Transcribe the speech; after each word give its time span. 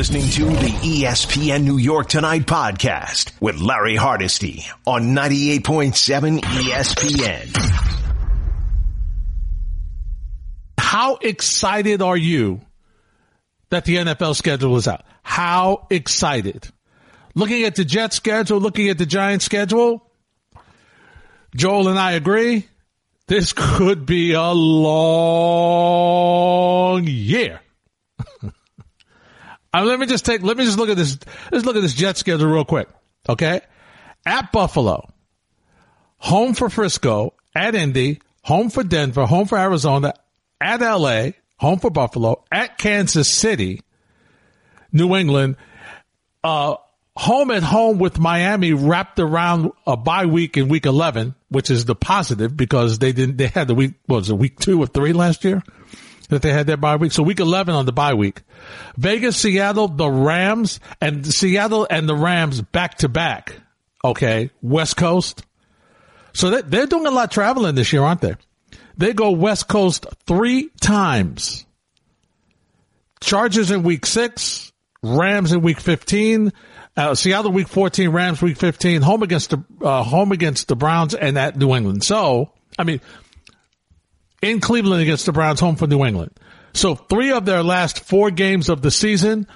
listening 0.00 0.30
to 0.30 0.46
the 0.46 0.70
ESPN 1.02 1.62
New 1.62 1.76
York 1.76 2.08
Tonight 2.08 2.46
podcast 2.46 3.38
with 3.38 3.60
Larry 3.60 3.96
Hardesty 3.96 4.64
on 4.86 5.14
98.7 5.14 6.40
ESPN. 6.40 7.54
How 10.78 11.16
excited 11.16 12.00
are 12.00 12.16
you 12.16 12.62
that 13.68 13.84
the 13.84 13.96
NFL 13.96 14.36
schedule 14.36 14.74
is 14.78 14.88
out? 14.88 15.04
How 15.22 15.86
excited? 15.90 16.66
Looking 17.34 17.64
at 17.64 17.74
the 17.74 17.84
Jet 17.84 18.14
schedule, 18.14 18.58
looking 18.58 18.88
at 18.88 18.96
the 18.96 19.04
Giant 19.04 19.42
schedule, 19.42 20.10
Joel 21.54 21.88
and 21.88 21.98
I 21.98 22.12
agree. 22.12 22.66
This 23.26 23.52
could 23.56 24.06
be 24.06 24.32
a 24.32 24.48
long 24.50 24.96
year. 27.04 27.60
Uh, 29.72 29.84
let 29.84 30.00
me 30.00 30.06
just 30.06 30.24
take, 30.24 30.42
let 30.42 30.56
me 30.56 30.64
just 30.64 30.78
look 30.78 30.88
at 30.88 30.96
this, 30.96 31.18
let's 31.52 31.64
look 31.64 31.76
at 31.76 31.82
this 31.82 31.94
jet 31.94 32.16
schedule 32.16 32.48
real 32.48 32.64
quick. 32.64 32.88
Okay. 33.28 33.60
At 34.26 34.52
Buffalo, 34.52 35.08
home 36.18 36.54
for 36.54 36.68
Frisco, 36.68 37.34
at 37.54 37.74
Indy, 37.74 38.20
home 38.42 38.70
for 38.70 38.82
Denver, 38.82 39.26
home 39.26 39.46
for 39.46 39.58
Arizona, 39.58 40.14
at 40.60 40.80
LA, 40.80 41.30
home 41.56 41.78
for 41.78 41.90
Buffalo, 41.90 42.44
at 42.50 42.78
Kansas 42.78 43.32
City, 43.32 43.82
New 44.92 45.14
England, 45.14 45.56
uh, 46.42 46.76
home 47.16 47.50
at 47.50 47.62
home 47.62 47.98
with 47.98 48.18
Miami 48.18 48.72
wrapped 48.72 49.18
around 49.18 49.72
a 49.86 49.96
bye 49.96 50.26
week 50.26 50.56
in 50.56 50.68
week 50.68 50.86
11, 50.86 51.34
which 51.48 51.70
is 51.70 51.84
the 51.84 51.94
positive 51.94 52.56
because 52.56 52.98
they 52.98 53.12
didn't, 53.12 53.36
they 53.36 53.46
had 53.46 53.68
the 53.68 53.74
week, 53.74 53.94
what 54.06 54.16
was 54.16 54.30
it, 54.30 54.34
week 54.34 54.58
two 54.58 54.82
or 54.82 54.86
three 54.86 55.12
last 55.12 55.44
year 55.44 55.62
that 56.30 56.42
they 56.42 56.52
had 56.52 56.66
their 56.66 56.76
bye 56.76 56.96
week. 56.96 57.12
So 57.12 57.22
week 57.22 57.40
11 57.40 57.74
on 57.74 57.86
the 57.86 57.92
bye 57.92 58.14
week. 58.14 58.42
Vegas, 58.96 59.36
Seattle, 59.36 59.88
the 59.88 60.08
Rams 60.08 60.80
and 61.00 61.26
Seattle 61.26 61.86
and 61.90 62.08
the 62.08 62.16
Rams 62.16 62.60
back 62.62 62.98
to 62.98 63.08
back. 63.08 63.54
Okay. 64.04 64.50
West 64.62 64.96
Coast. 64.96 65.44
So 66.32 66.62
they're 66.62 66.86
doing 66.86 67.06
a 67.06 67.10
lot 67.10 67.24
of 67.24 67.30
traveling 67.30 67.74
this 67.74 67.92
year, 67.92 68.02
aren't 68.02 68.20
they? 68.20 68.36
They 68.96 69.12
go 69.12 69.30
West 69.30 69.68
Coast 69.68 70.06
three 70.26 70.70
times. 70.80 71.66
Chargers 73.20 73.70
in 73.70 73.82
week 73.82 74.06
six, 74.06 74.72
Rams 75.02 75.52
in 75.52 75.60
week 75.60 75.80
15, 75.80 76.52
uh, 76.96 77.14
Seattle 77.14 77.52
week 77.52 77.68
14, 77.68 78.10
Rams 78.10 78.40
week 78.40 78.56
15, 78.56 79.02
home 79.02 79.22
against 79.22 79.50
the, 79.50 79.64
uh, 79.82 80.02
home 80.02 80.32
against 80.32 80.68
the 80.68 80.76
Browns 80.76 81.14
and 81.14 81.36
at 81.38 81.56
New 81.56 81.74
England. 81.74 82.04
So, 82.04 82.52
I 82.78 82.84
mean, 82.84 83.00
in 84.42 84.60
Cleveland 84.60 85.02
against 85.02 85.26
the 85.26 85.32
Browns, 85.32 85.60
home 85.60 85.76
for 85.76 85.86
New 85.86 86.04
England. 86.04 86.32
So 86.72 86.94
three 86.94 87.32
of 87.32 87.44
their 87.44 87.62
last 87.62 88.00
four 88.00 88.30
games 88.30 88.68
of 88.68 88.82
the 88.82 88.90
season 88.90 89.46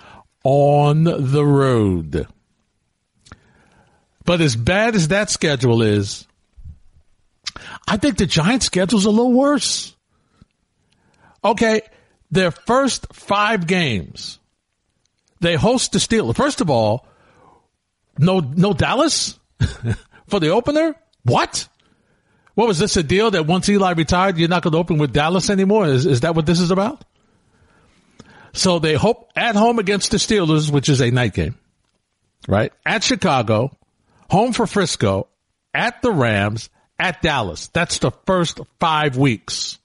on 0.42 1.04
the 1.04 1.44
road. 1.44 2.26
But 4.24 4.40
as 4.40 4.56
bad 4.56 4.94
as 4.94 5.08
that 5.08 5.30
schedule 5.30 5.82
is, 5.82 6.26
I 7.86 7.96
think 7.96 8.16
the 8.16 8.26
Giants' 8.26 8.66
schedule's 8.66 9.04
a 9.04 9.10
little 9.10 9.32
worse. 9.32 9.94
Okay, 11.44 11.82
their 12.30 12.50
first 12.50 13.12
five 13.12 13.66
games, 13.66 14.38
they 15.40 15.56
host 15.56 15.92
the 15.92 15.98
Steelers. 15.98 16.36
First 16.36 16.60
of 16.60 16.70
all, 16.70 17.06
no, 18.18 18.40
no 18.40 18.72
Dallas 18.72 19.38
for 20.28 20.40
the 20.40 20.48
opener. 20.48 20.94
What? 21.24 21.68
What 22.54 22.68
was 22.68 22.78
this 22.78 22.96
a 22.96 23.02
deal 23.02 23.30
that 23.32 23.46
once 23.46 23.68
Eli 23.68 23.92
retired, 23.92 24.38
you're 24.38 24.48
not 24.48 24.62
going 24.62 24.72
to 24.72 24.78
open 24.78 24.98
with 24.98 25.12
Dallas 25.12 25.50
anymore? 25.50 25.86
Is, 25.86 26.06
is 26.06 26.20
that 26.20 26.34
what 26.34 26.46
this 26.46 26.60
is 26.60 26.70
about? 26.70 27.04
So 28.52 28.78
they 28.78 28.94
hope 28.94 29.32
at 29.34 29.56
home 29.56 29.80
against 29.80 30.12
the 30.12 30.18
Steelers, 30.18 30.70
which 30.70 30.88
is 30.88 31.00
a 31.00 31.10
night 31.10 31.34
game, 31.34 31.56
right? 32.46 32.72
At 32.86 33.02
Chicago, 33.02 33.76
home 34.30 34.52
for 34.52 34.66
Frisco, 34.68 35.26
at 35.74 36.00
the 36.02 36.12
Rams, 36.12 36.70
at 36.98 37.20
Dallas. 37.20 37.66
That's 37.68 37.98
the 37.98 38.12
first 38.26 38.60
five 38.78 39.16
weeks. 39.16 39.78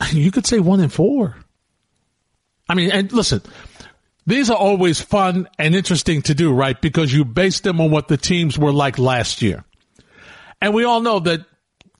You 0.12 0.30
could 0.30 0.46
say 0.46 0.60
one 0.60 0.78
and 0.78 0.92
four. 0.92 1.36
I 2.68 2.74
mean, 2.74 2.92
and 2.92 3.12
listen, 3.12 3.42
these 4.26 4.48
are 4.48 4.56
always 4.56 5.00
fun 5.00 5.48
and 5.58 5.74
interesting 5.74 6.22
to 6.22 6.34
do, 6.34 6.52
right? 6.52 6.80
Because 6.80 7.12
you 7.12 7.24
base 7.24 7.60
them 7.60 7.80
on 7.80 7.90
what 7.90 8.06
the 8.06 8.16
teams 8.16 8.56
were 8.56 8.72
like 8.72 8.98
last 8.98 9.42
year. 9.42 9.64
And 10.60 10.74
we 10.74 10.84
all 10.84 11.00
know 11.00 11.20
that 11.20 11.44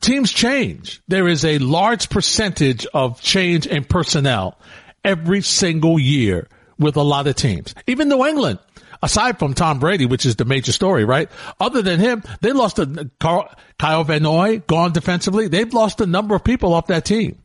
teams 0.01 0.33
change. 0.33 1.01
There 1.09 1.29
is 1.29 1.45
a 1.45 1.59
large 1.59 2.11
percentage 2.11 2.87
of 2.87 3.21
change 3.21 3.67
in 3.67 3.85
personnel 3.85 4.59
every 5.05 5.43
single 5.43 5.99
year 5.99 6.49
with 6.79 6.97
a 6.97 7.03
lot 7.03 7.27
of 7.27 7.37
teams. 7.37 7.75
Even 7.87 8.09
New 8.09 8.25
England, 8.27 8.59
aside 9.03 9.39
from 9.39 9.55
Tom 9.55 9.79
Brady, 9.79 10.07
which 10.07 10.27
is 10.27 10.37
the 10.37 10.45
major 10.45 10.73
story, 10.73 11.05
right? 11.05 11.31
Other 11.61 11.83
than 11.83 12.01
him, 12.01 12.23
they 12.41 12.53
lost 12.53 12.79
a 12.79 13.11
Kyle 13.21 14.05
Van 14.05 14.23
Noy, 14.23 14.59
gone 14.61 14.93
defensively. 14.93 15.49
They've 15.49 15.73
lost 15.73 16.01
a 16.01 16.07
number 16.07 16.35
of 16.35 16.45
people 16.45 16.75
off 16.75 16.89
that 16.89 17.05
team. 17.05 17.39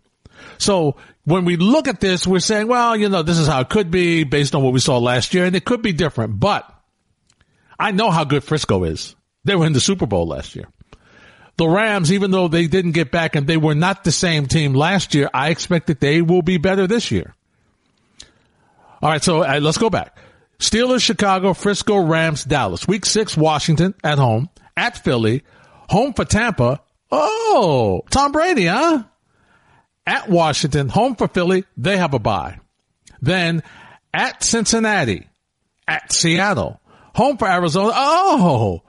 So 0.58 0.98
when 1.26 1.46
we 1.46 1.58
look 1.58 1.88
at 1.88 2.00
this, 2.00 2.28
we're 2.28 2.40
saying, 2.40 2.68
well, 2.68 2.96
you 2.96 3.10
know, 3.10 3.24
this 3.24 3.38
is 3.38 3.48
how 3.48 3.62
it 3.62 3.70
could 3.70 3.92
be 3.92 4.24
based 4.24 4.56
on 4.56 4.64
what 4.64 4.74
we 4.74 4.80
saw 4.80 4.98
last 4.98 5.34
year, 5.34 5.46
and 5.46 5.56
it 5.56 5.66
could 5.66 5.82
be 5.82 5.94
different. 5.94 6.40
But 6.40 6.70
I 7.80 7.92
know 7.92 8.12
how 8.12 8.24
good 8.24 8.44
Frisco 8.44 8.84
is. 8.84 9.16
They 9.46 9.56
were 9.56 9.66
in 9.66 9.74
the 9.74 9.80
Super 9.80 10.06
Bowl 10.06 10.28
last 10.28 10.56
year 10.56 10.68
the 11.58 11.68
Rams, 11.68 12.12
even 12.12 12.32
though 12.32 12.48
they 12.48 12.68
didn't 12.68 12.92
get 12.94 13.12
back 13.12 13.36
and 13.36 13.46
they 13.46 13.58
were 13.58 13.76
not 13.76 14.04
the 14.04 14.12
same 14.12 14.48
team 14.48 14.74
last 14.74 15.14
year, 15.14 15.30
I 15.34 15.50
expect 15.50 15.88
that 15.88 16.00
they 16.00 16.22
will 16.22 16.42
be 16.42 16.58
better 16.58 16.88
this 16.88 17.12
year. 17.12 17.36
All 19.02 19.10
right, 19.10 19.24
so 19.24 19.44
uh, 19.44 19.60
let's 19.62 19.78
go 19.78 19.90
back. 19.90 20.18
Steelers, 20.60 21.02
Chicago, 21.02 21.54
Frisco, 21.54 21.98
Rams, 21.98 22.44
Dallas. 22.44 22.88
Week 22.88 23.06
six, 23.06 23.36
Washington 23.36 23.94
at 24.04 24.18
home, 24.18 24.50
at 24.78 25.04
Philly, 25.04 25.44
home 25.90 26.14
for 26.14 26.26
Tampa. 26.26 26.82
Oh, 27.12 28.02
Tom 28.10 28.32
Brady, 28.32 28.66
huh? 28.66 29.04
At 30.08 30.30
Washington, 30.30 30.90
home 30.90 31.16
for 31.16 31.28
Philly. 31.28 31.66
They 31.78 31.98
have 31.98 32.14
a 32.14 32.20
bye. 32.20 32.60
Then 33.22 33.62
at 34.14 34.44
Cincinnati, 34.44 35.28
at 35.88 36.12
Seattle, 36.12 36.80
home 37.14 37.38
for 37.38 37.48
Arizona. 37.48 37.92
Oh, 37.94 38.84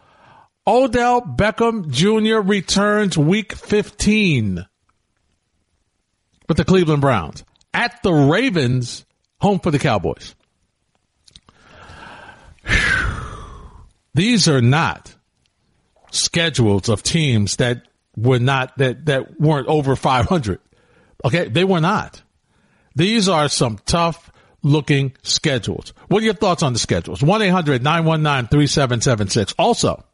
Odell 0.66 1.20
Beckham 1.20 1.90
Jr. 1.90 2.40
returns 2.40 3.18
week 3.18 3.54
15 3.54 4.64
with 6.48 6.56
the 6.56 6.64
Cleveland 6.64 7.02
Browns 7.02 7.44
at 7.74 8.02
the 8.02 8.12
Ravens, 8.12 9.04
home 9.40 9.60
for 9.60 9.70
the 9.70 9.78
Cowboys. 9.78 10.34
These 14.14 14.48
are 14.48 14.62
not 14.62 15.14
schedules 16.10 16.88
of 16.88 17.02
teams 17.02 17.56
that 17.56 17.82
were 18.16 18.38
not 18.38 18.78
that 18.78 19.04
that 19.06 19.40
weren't 19.40 19.66
over 19.66 19.96
500. 19.96 20.60
Okay, 21.24 21.48
they 21.48 21.64
were 21.64 21.80
not. 21.80 22.22
These 22.94 23.28
are 23.28 23.48
some 23.48 23.80
tough 23.84 24.30
looking 24.62 25.16
schedules. 25.22 25.92
What 26.08 26.22
are 26.22 26.26
your 26.26 26.34
thoughts 26.34 26.62
on 26.62 26.72
the 26.72 26.78
schedules? 26.78 27.20
1-800-919-3776. 27.20 29.54
Also, 29.58 30.04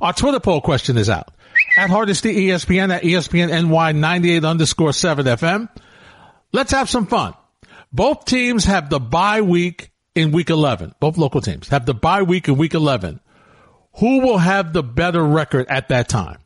our 0.00 0.12
Twitter 0.12 0.40
poll 0.40 0.60
question 0.60 0.96
is 0.96 1.10
out. 1.10 1.30
At 1.76 1.90
Hardesty 1.90 2.48
ESPN 2.48 2.94
at 2.94 3.02
ESPN 3.02 3.68
NY 3.68 3.92
98 3.92 4.44
underscore 4.44 4.92
7 4.92 5.26
FM. 5.26 5.68
Let's 6.52 6.72
have 6.72 6.88
some 6.88 7.06
fun. 7.06 7.34
Both 7.92 8.24
teams 8.24 8.64
have 8.64 8.90
the 8.90 9.00
bye 9.00 9.40
week 9.40 9.90
in 10.14 10.32
week 10.32 10.50
11. 10.50 10.94
Both 11.00 11.18
local 11.18 11.40
teams 11.40 11.68
have 11.68 11.86
the 11.86 11.94
bye 11.94 12.22
week 12.22 12.48
in 12.48 12.56
week 12.56 12.74
11. 12.74 13.20
Who 13.98 14.20
will 14.20 14.38
have 14.38 14.72
the 14.72 14.82
better 14.82 15.22
record 15.22 15.66
at 15.68 15.88
that 15.88 16.08
time? 16.08 16.38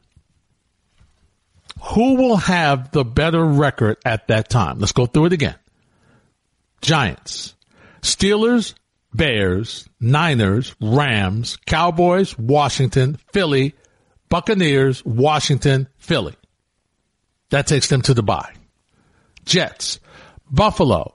Who 1.94 2.14
will 2.14 2.36
have 2.36 2.92
the 2.92 3.04
better 3.04 3.44
record 3.44 3.98
at 4.04 4.28
that 4.28 4.48
time? 4.48 4.78
Let's 4.78 4.92
go 4.92 5.06
through 5.06 5.26
it 5.26 5.32
again. 5.32 5.56
Giants, 6.80 7.54
Steelers, 8.02 8.74
Bears, 9.14 9.88
Niners, 10.00 10.74
Rams, 10.80 11.56
Cowboys, 11.66 12.36
Washington, 12.38 13.18
Philly, 13.32 13.74
Buccaneers, 14.28 15.04
Washington, 15.04 15.88
Philly. 15.98 16.34
That 17.50 17.66
takes 17.66 17.88
them 17.88 18.02
to 18.02 18.14
the 18.14 18.22
bye. 18.22 18.52
Jets, 19.44 20.00
Buffalo. 20.50 21.14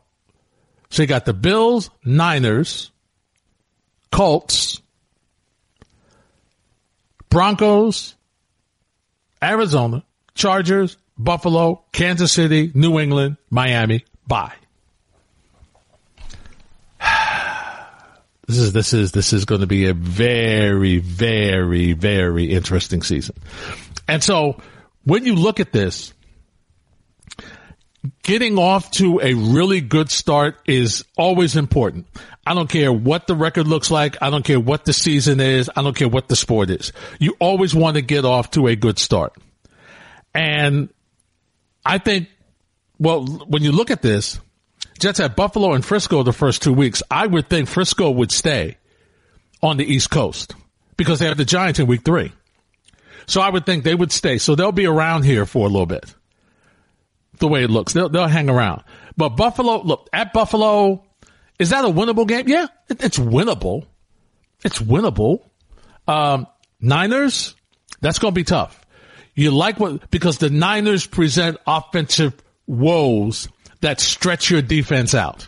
So 0.90 1.02
you 1.02 1.08
got 1.08 1.26
the 1.26 1.34
Bills, 1.34 1.90
Niners, 2.06 2.92
Colts, 4.12 4.82
Broncos, 7.30 8.16
Arizona, 9.44 10.04
Chargers, 10.34 10.98
Buffalo, 11.18 11.84
Kansas 11.92 12.32
City, 12.32 12.72
New 12.74 13.00
England, 13.00 13.38
Miami, 13.50 14.06
bye. 14.28 14.54
This 18.48 18.58
is 18.58 18.74
this 18.74 18.94
is 18.94 19.12
this 19.12 19.34
is 19.34 19.46
going 19.46 19.62
to 19.62 19.68
be 19.68 19.88
a 19.88 19.94
very 19.94 21.00
very 21.00 21.94
very 21.94 22.46
interesting 22.46 23.02
season. 23.04 23.36
And 24.08 24.24
so 24.24 24.62
when 25.04 25.26
you 25.26 25.36
look 25.36 25.60
at 25.60 25.74
this, 25.74 26.14
getting 28.24 28.58
off 28.58 28.90
to 28.92 29.20
a 29.22 29.34
really 29.34 29.82
good 29.82 30.10
start 30.10 30.58
is 30.66 31.04
always 31.18 31.56
important. 31.56 32.08
I 32.46 32.54
don't 32.54 32.70
care 32.70 32.94
what 32.94 33.28
the 33.28 33.36
record 33.36 33.68
looks 33.68 33.92
like. 33.92 34.16
I 34.22 34.30
don't 34.30 34.46
care 34.46 34.60
what 34.60 34.86
the 34.86 34.94
season 34.94 35.42
is. 35.42 35.70
I 35.76 35.82
don't 35.82 35.96
care 35.96 36.08
what 36.08 36.30
the 36.30 36.36
sport 36.36 36.70
is. 36.70 36.94
You 37.20 37.36
always 37.40 37.76
want 37.76 37.96
to 37.96 38.02
get 38.02 38.24
off 38.24 38.52
to 38.52 38.68
a 38.68 38.76
good 38.76 39.00
start. 39.00 39.34
And 40.34 40.90
I 41.86 41.98
think, 41.98 42.30
well, 43.00 43.26
when 43.26 43.64
you 43.64 43.72
look 43.72 43.92
at 43.92 44.02
this, 44.02 44.40
Jets 44.98 45.20
had 45.20 45.36
Buffalo 45.36 45.74
and 45.74 45.86
Frisco 45.86 46.24
the 46.24 46.34
first 46.34 46.62
two 46.62 46.74
weeks. 46.74 47.04
I 47.10 47.28
would 47.28 47.50
think 47.50 47.70
Frisco 47.70 48.10
would 48.12 48.32
stay 48.32 48.78
on 49.62 49.78
the 49.78 49.86
East 49.86 50.10
Coast 50.10 50.56
because 50.96 51.20
they 51.20 51.28
have 51.28 51.38
the 51.38 51.46
Giants 51.46 51.80
in 51.80 51.88
week 51.88 52.04
three. 52.04 52.32
So 53.28 53.42
I 53.42 53.50
would 53.50 53.66
think 53.66 53.84
they 53.84 53.96
would 53.96 54.12
stay. 54.12 54.38
So 54.38 54.56
they'll 54.56 54.72
be 54.72 54.88
around 54.88 55.24
here 55.24 55.46
for 55.46 55.68
a 55.68 55.70
little 55.70 55.86
bit. 55.86 56.14
The 57.40 57.48
way 57.48 57.64
it 57.64 57.70
looks, 57.70 57.94
they'll, 57.94 58.10
they'll 58.10 58.28
hang 58.28 58.50
around. 58.50 58.84
But 59.16 59.30
Buffalo, 59.30 59.82
look, 59.84 60.10
at 60.12 60.34
Buffalo, 60.34 61.06
is 61.60 61.70
that 61.70 61.86
a 61.86 61.90
winnable 61.90 62.28
game? 62.28 62.48
Yeah, 62.48 62.68
it, 62.90 63.04
it's 63.04 63.20
winnable. 63.20 63.86
It's 64.64 64.80
winnable. 64.80 65.44
Um, 66.08 66.48
Niners, 66.82 67.56
that's 68.02 68.18
going 68.18 68.34
to 68.34 68.36
be 68.36 68.44
tough. 68.44 68.80
You 69.36 69.52
like 69.52 69.80
what, 69.80 70.10
because 70.10 70.40
the 70.40 70.50
Niners 70.50 71.06
present 71.06 71.58
offensive 71.68 72.34
woes 72.66 73.50
that 73.81 74.00
stretch 74.00 74.50
your 74.50 74.62
defense 74.62 75.13
out. 75.13 75.47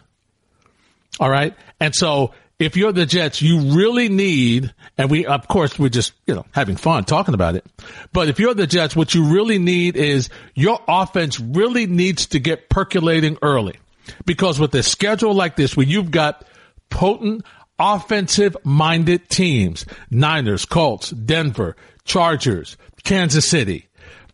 All 1.19 1.29
right. 1.29 1.53
And 1.79 1.95
so 1.95 2.33
if 2.59 2.75
you're 2.75 2.91
the 2.91 3.05
Jets, 3.05 3.41
you 3.41 3.59
really 3.75 4.09
need, 4.09 4.73
and 4.97 5.09
we, 5.09 5.25
of 5.25 5.47
course, 5.47 5.79
we're 5.79 5.89
just, 5.89 6.13
you 6.27 6.35
know, 6.35 6.45
having 6.51 6.75
fun 6.75 7.05
talking 7.05 7.33
about 7.33 7.55
it. 7.55 7.65
But 8.11 8.27
if 8.27 8.39
you're 8.39 8.53
the 8.53 8.67
Jets, 8.67 8.95
what 8.95 9.13
you 9.13 9.33
really 9.33 9.59
need 9.59 9.95
is 9.95 10.29
your 10.55 10.79
offense 10.87 11.39
really 11.39 11.87
needs 11.87 12.27
to 12.27 12.39
get 12.39 12.69
percolating 12.69 13.37
early. 13.41 13.79
Because 14.25 14.59
with 14.59 14.73
a 14.75 14.83
schedule 14.83 15.33
like 15.33 15.55
this, 15.55 15.77
where 15.77 15.85
you've 15.85 16.11
got 16.11 16.45
potent 16.89 17.45
offensive 17.77 18.57
minded 18.63 19.29
teams, 19.29 19.85
Niners, 20.09 20.65
Colts, 20.65 21.11
Denver, 21.11 21.77
Chargers, 22.03 22.75
Kansas 23.03 23.47
City, 23.47 23.87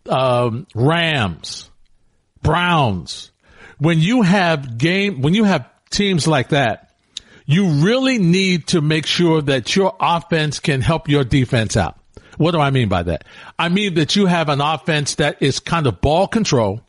um, 0.09 0.65
Rams, 0.74 1.69
Browns, 2.42 3.31
when 3.77 4.00
you 4.00 4.22
have 4.22 4.77
game, 4.77 5.22
when 5.22 5.33
you 5.33 5.44
have 5.44 5.69
teams 5.89 6.27
like 6.27 6.50
that, 6.50 6.92
you 7.45 7.68
really 7.68 8.18
need 8.18 8.68
to 8.68 8.81
make 8.81 9.06
sure 9.06 9.42
that 9.42 9.75
your 9.75 9.95
offense 10.00 10.60
can 10.60 10.81
help 10.81 11.07
your 11.07 11.24
defense 11.24 11.77
out. 11.77 11.98
What 12.38 12.51
do 12.51 12.60
I 12.60 12.72
mean 12.72 12.89
by 12.89 13.04
that? 13.04 13.24
I 13.57 13.69
mean 13.69 13.95
that 13.95 14.16
you 14.16 14.25
have 14.25 14.50
an 14.50 14.62
offense 14.62 15.16
that 15.16 15.42
is 15.42 15.60
kind 15.60 15.88
of 15.88 16.01
ball 16.01 16.27
control. 16.27 16.81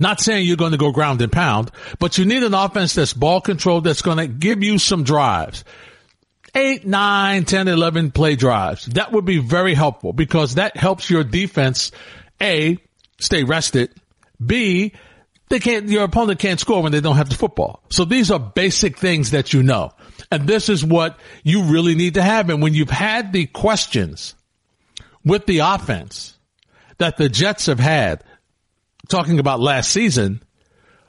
Not 0.00 0.20
saying 0.20 0.46
you're 0.46 0.56
going 0.56 0.72
to 0.72 0.78
go 0.78 0.90
ground 0.90 1.22
and 1.22 1.30
pound, 1.30 1.70
but 2.00 2.18
you 2.18 2.24
need 2.24 2.42
an 2.42 2.54
offense 2.54 2.94
that's 2.94 3.12
ball 3.12 3.40
control 3.40 3.80
that's 3.80 4.02
going 4.02 4.18
to 4.18 4.26
give 4.26 4.64
you 4.64 4.78
some 4.78 5.04
drives. 5.04 5.64
Eight, 6.54 6.84
nine, 6.84 7.44
10, 7.44 7.68
11 7.68 8.10
play 8.10 8.34
drives. 8.34 8.86
That 8.86 9.12
would 9.12 9.24
be 9.24 9.38
very 9.38 9.74
helpful 9.74 10.12
because 10.12 10.56
that 10.56 10.76
helps 10.76 11.08
your 11.08 11.22
defense, 11.22 11.92
A, 12.40 12.78
stay 13.20 13.44
rested, 13.44 13.92
B, 14.44 14.92
they 15.50 15.58
can't, 15.58 15.88
your 15.88 16.04
opponent 16.04 16.38
can't 16.38 16.60
score 16.60 16.82
when 16.82 16.92
they 16.92 17.00
don't 17.00 17.16
have 17.16 17.28
the 17.28 17.34
football. 17.34 17.82
So 17.90 18.04
these 18.04 18.30
are 18.30 18.38
basic 18.38 18.96
things 18.96 19.32
that 19.32 19.52
you 19.52 19.62
know. 19.62 19.90
And 20.30 20.46
this 20.46 20.68
is 20.68 20.84
what 20.84 21.18
you 21.42 21.64
really 21.64 21.96
need 21.96 22.14
to 22.14 22.22
have. 22.22 22.48
And 22.50 22.62
when 22.62 22.72
you've 22.72 22.88
had 22.88 23.32
the 23.32 23.46
questions 23.46 24.36
with 25.24 25.46
the 25.46 25.58
offense 25.58 26.38
that 26.98 27.16
the 27.16 27.28
Jets 27.28 27.66
have 27.66 27.80
had 27.80 28.22
talking 29.08 29.40
about 29.40 29.58
last 29.58 29.90
season, 29.90 30.40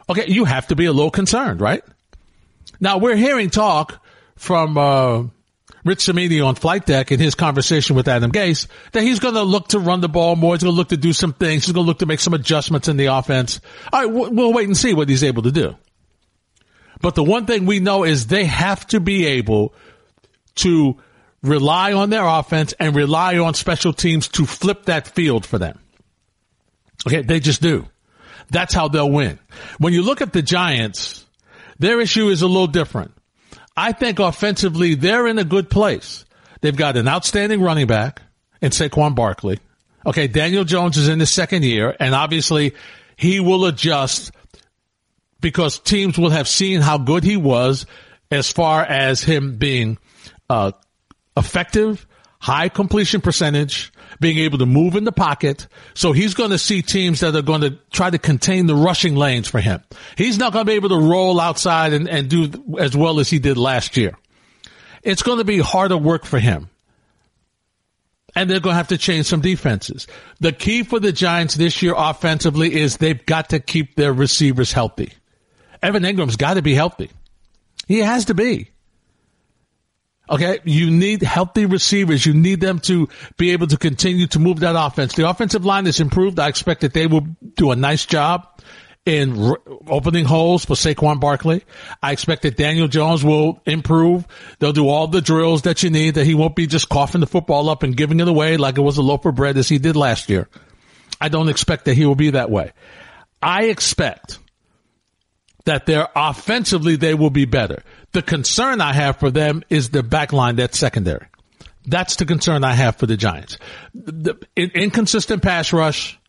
okay, 0.09 0.25
you 0.27 0.45
have 0.45 0.67
to 0.67 0.75
be 0.75 0.85
a 0.85 0.91
little 0.91 1.11
concerned, 1.11 1.61
right? 1.61 1.83
Now 2.79 2.97
we're 2.97 3.15
hearing 3.15 3.51
talk 3.51 4.03
from, 4.37 4.75
uh, 4.75 5.23
Rich 5.83 6.06
Cimini 6.06 6.42
on 6.42 6.56
flight 6.56 6.86
deck 6.86 7.12
in 7.12 7.19
his 7.19 7.36
conversation 7.36 7.95
with 7.95 8.07
Adam 8.07 8.31
Gase 8.31 8.68
that 8.92 9.01
he's 9.01 9.19
going 9.19 9.33
to 9.33 9.44
look 9.44 9.69
to 9.69 9.80
run 9.80 10.01
the 10.01 10.10
ball 10.10 10.36
more. 10.36 10.54
He's 10.54 10.63
going 10.63 10.74
to 10.74 10.78
look 10.78 10.89
to 10.89 10.98
do 10.98 11.13
some 11.13 11.33
things. 11.33 11.66
He's 11.66 11.74
going 11.74 11.86
to 11.86 11.88
look 11.88 12.00
to 12.00 12.06
make 12.06 12.19
some 12.19 12.33
adjustments 12.33 12.88
in 12.88 12.98
the 12.98 13.07
offense. 13.07 13.60
All 13.92 14.01
right, 14.01 14.31
we'll 14.31 14.54
wait 14.54 14.68
and 14.68 14.78
see 14.78 14.94
what 14.94 15.10
he's 15.10 15.24
able 15.24 15.44
to 15.44 15.51
do. 15.51 15.75
But 17.01 17.16
the 17.16 17.24
one 17.24 17.48
thing 17.48 17.66
we 17.66 17.80
know 17.80 18.04
is 18.04 18.28
they 18.28 18.45
have 18.45 18.86
to 18.88 19.00
be 19.00 19.25
able 19.25 19.74
to 20.56 20.98
rely 21.42 21.94
on 21.94 22.12
their 22.12 22.25
offense 22.25 22.74
and 22.80 22.95
rely 22.95 23.38
on 23.39 23.56
special 23.56 23.94
teams 23.94 24.28
to 24.30 24.45
flip 24.45 24.86
that 24.86 25.07
field 25.07 25.45
for 25.45 25.57
them. 25.57 25.80
Okay, 27.07 27.24
they 27.24 27.39
just 27.39 27.62
do. 27.62 27.88
That's 28.51 28.74
how 28.74 28.88
they'll 28.88 29.10
win. 29.10 29.39
When 29.80 29.94
you 29.94 30.04
look 30.04 30.22
at 30.22 30.33
the 30.33 30.42
Giants, 30.42 31.25
their 31.80 32.00
issue 32.00 32.30
is 32.30 32.44
a 32.44 32.48
little 32.48 32.68
different. 32.68 33.13
I 33.81 33.94
think 33.94 34.19
offensively, 34.19 34.94
they're 34.94 35.25
in 35.25 35.39
a 35.39 35.44
good 35.44 35.68
place. 35.68 36.24
They've 36.62 36.75
got 36.75 36.98
an 36.98 37.07
outstanding 37.07 37.62
running 37.62 37.88
back 37.88 38.22
in 38.62 38.69
Saquon 38.69 39.16
Barkley. 39.16 39.57
Okay, 40.06 40.28
Daniel 40.28 40.63
Jones 40.63 40.98
is 40.98 41.07
in 41.07 41.19
his 41.19 41.31
second 41.31 41.63
year, 41.63 41.95
and 42.00 42.13
obviously 42.13 42.75
he 43.16 43.39
will 43.39 43.66
adjust 43.66 44.31
because 45.39 45.80
teams 45.80 46.19
will 46.19 46.30
have 46.30 46.48
seen 46.48 46.81
how 46.81 47.00
good 47.00 47.24
he 47.24 47.38
was 47.38 47.88
as 48.30 48.51
far 48.51 48.83
as 48.83 49.24
him 49.24 49.57
being 49.57 49.98
uh, 50.48 50.74
effective, 51.36 52.06
high 52.39 52.69
completion 52.69 53.19
percentage, 53.19 53.92
being 54.19 54.37
able 54.39 54.57
to 54.59 54.65
move 54.65 54.95
in 54.95 55.03
the 55.03 55.11
pocket. 55.11 55.67
So 55.93 56.11
he's 56.11 56.33
going 56.33 56.51
to 56.51 56.57
see 56.57 56.81
teams 56.81 57.21
that 57.21 57.35
are 57.35 57.41
going 57.41 57.61
to 57.61 57.77
try 57.91 58.09
to 58.09 58.17
contain 58.17 58.67
the 58.67 58.75
rushing 58.75 59.15
lanes 59.15 59.47
for 59.47 59.59
him. 59.59 59.81
He's 60.17 60.37
not 60.37 60.53
going 60.53 60.65
to 60.65 60.69
be 60.69 60.75
able 60.75 60.89
to 60.89 60.99
roll 60.99 61.39
outside 61.39 61.93
and, 61.93 62.07
and 62.09 62.29
do 62.29 62.77
as 62.79 62.95
well 62.95 63.19
as 63.19 63.29
he 63.29 63.39
did 63.39 63.57
last 63.57 63.97
year. 63.97 64.17
It's 65.03 65.23
going 65.23 65.39
to 65.39 65.43
be 65.43 65.59
harder 65.59 65.97
work 65.97 66.25
for 66.25 66.39
him. 66.39 66.69
And 68.33 68.49
they're 68.49 68.61
going 68.61 68.73
to 68.73 68.77
have 68.77 68.87
to 68.89 68.97
change 68.97 69.25
some 69.25 69.41
defenses. 69.41 70.07
The 70.39 70.53
key 70.53 70.83
for 70.83 70.99
the 70.99 71.11
Giants 71.11 71.55
this 71.55 71.81
year 71.81 71.93
offensively 71.97 72.73
is 72.73 72.97
they've 72.97 73.25
got 73.25 73.49
to 73.49 73.59
keep 73.59 73.95
their 73.95 74.13
receivers 74.13 74.71
healthy. 74.71 75.11
Evan 75.81 76.03
Engram's 76.03 76.37
got 76.37 76.53
to 76.53 76.61
be 76.61 76.73
healthy. 76.73 77.09
He 77.87 77.99
has 77.99 78.25
to 78.25 78.33
be. 78.33 78.70
Okay. 80.29 80.59
You 80.63 80.91
need 80.91 81.21
healthy 81.21 81.65
receivers. 81.65 82.25
You 82.25 82.33
need 82.33 82.62
them 82.62 82.79
to 82.81 83.09
be 83.38 83.51
able 83.51 83.68
to 83.68 83.77
continue 83.77 84.27
to 84.27 84.39
move 84.39 84.62
that 84.62 84.75
offense. 84.77 85.13
The 85.15 85.29
offensive 85.29 85.65
line 85.65 85.88
is 85.88 86.00
improved. 86.00 86.39
I 86.39 86.47
expect 86.47 86.81
that 86.81 86.94
they 86.94 87.07
will 87.07 87.27
do 87.56 87.71
a 87.71 87.75
nice 87.75 88.06
job 88.06 88.47
in 89.06 89.56
opening 89.88 90.25
holes 90.25 90.63
for 90.63 90.75
Saquon 90.75 91.19
Barkley. 91.19 91.63
I 92.04 92.11
expect 92.11 92.44
that 92.44 92.56
Daniel 92.56 92.87
Jones 92.87 93.23
will 93.25 93.61
improve. 93.66 94.28
They'll 94.59 94.73
do 94.73 94.87
all 94.87 95.07
the 95.07 95.21
drills 95.21 95.63
that 95.63 95.81
you 95.81 95.90
need, 95.90 96.16
that 96.16 96.25
he 96.25 96.35
won't 96.35 96.56
be 96.56 96.68
just 96.68 96.87
coughing 96.87 97.21
the 97.21 97.28
football 97.28 97.69
up 97.69 97.83
and 97.83 97.97
giving 97.97 98.19
it 98.19 98.28
away 98.28 98.57
like 98.57 98.78
it 98.78 98.81
was 98.81 98.97
a 98.97 99.01
loaf 99.01 99.25
of 99.25 99.35
bread 99.35 99.57
as 99.57 99.68
he 99.68 99.80
did 99.80 99.95
last 99.95 100.30
year. 100.30 100.47
I 101.19 101.30
don't 101.30 101.49
expect 101.49 101.85
that 101.85 101.95
he 101.95 102.06
will 102.06 102.16
be 102.16 102.31
that 102.31 102.51
way. 102.51 102.73
I 103.42 103.66
expect 103.66 104.37
that 105.66 105.85
they're 105.85 106.09
offensively 106.16 106.95
they 106.95 107.13
will 107.13 107.30
be 107.30 107.45
better. 107.45 107.83
The 108.13 108.21
concern 108.21 108.81
I 108.81 108.94
have 108.94 109.18
for 109.18 109.31
them 109.31 109.63
is 109.69 109.89
the 109.89 110.03
back 110.03 110.33
line 110.33 110.57
that's 110.57 110.77
secondary. 110.77 111.25
That's 111.85 112.18
the 112.18 112.25
concern 112.25 112.63
I 112.63 112.73
have 112.73 112.97
for 112.97 113.06
the 113.06 113.18
Giants. 113.18 113.57
The 113.94 114.35
inconsistent 114.56 115.41
pass 115.41 115.73
rush, 115.73 116.19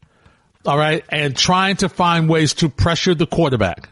all 0.65 0.79
right, 0.79 1.05
and 1.09 1.37
trying 1.37 1.77
to 1.77 1.89
find 1.89 2.29
ways 2.29 2.55
to 2.55 2.69
pressure 2.69 3.15
the 3.15 3.27
quarterback. 3.27 3.89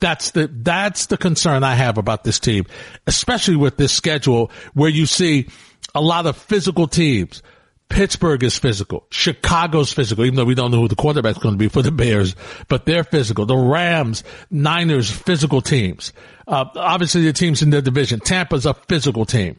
That's 0.00 0.32
the 0.32 0.50
that's 0.52 1.06
the 1.06 1.16
concern 1.16 1.64
I 1.64 1.74
have 1.74 1.98
about 1.98 2.24
this 2.24 2.38
team, 2.38 2.66
especially 3.06 3.56
with 3.56 3.76
this 3.76 3.92
schedule 3.92 4.50
where 4.74 4.90
you 4.90 5.06
see 5.06 5.48
a 5.94 6.00
lot 6.00 6.26
of 6.26 6.36
physical 6.36 6.86
teams. 6.86 7.42
Pittsburgh 7.88 8.42
is 8.42 8.58
physical. 8.58 9.06
Chicago's 9.10 9.92
physical, 9.92 10.24
even 10.24 10.36
though 10.36 10.44
we 10.44 10.54
don't 10.54 10.70
know 10.70 10.80
who 10.80 10.88
the 10.88 10.96
quarterback's 10.96 11.38
going 11.38 11.54
to 11.54 11.58
be 11.58 11.68
for 11.68 11.82
the 11.82 11.92
Bears, 11.92 12.34
but 12.68 12.86
they're 12.86 13.04
physical. 13.04 13.46
The 13.46 13.56
Rams, 13.56 14.24
Niners, 14.50 15.10
physical 15.10 15.60
teams. 15.60 16.12
Uh, 16.48 16.64
obviously 16.74 17.22
the 17.22 17.32
teams 17.32 17.62
in 17.62 17.70
their 17.70 17.82
division. 17.82 18.20
Tampa's 18.20 18.66
a 18.66 18.74
physical 18.74 19.24
team. 19.24 19.58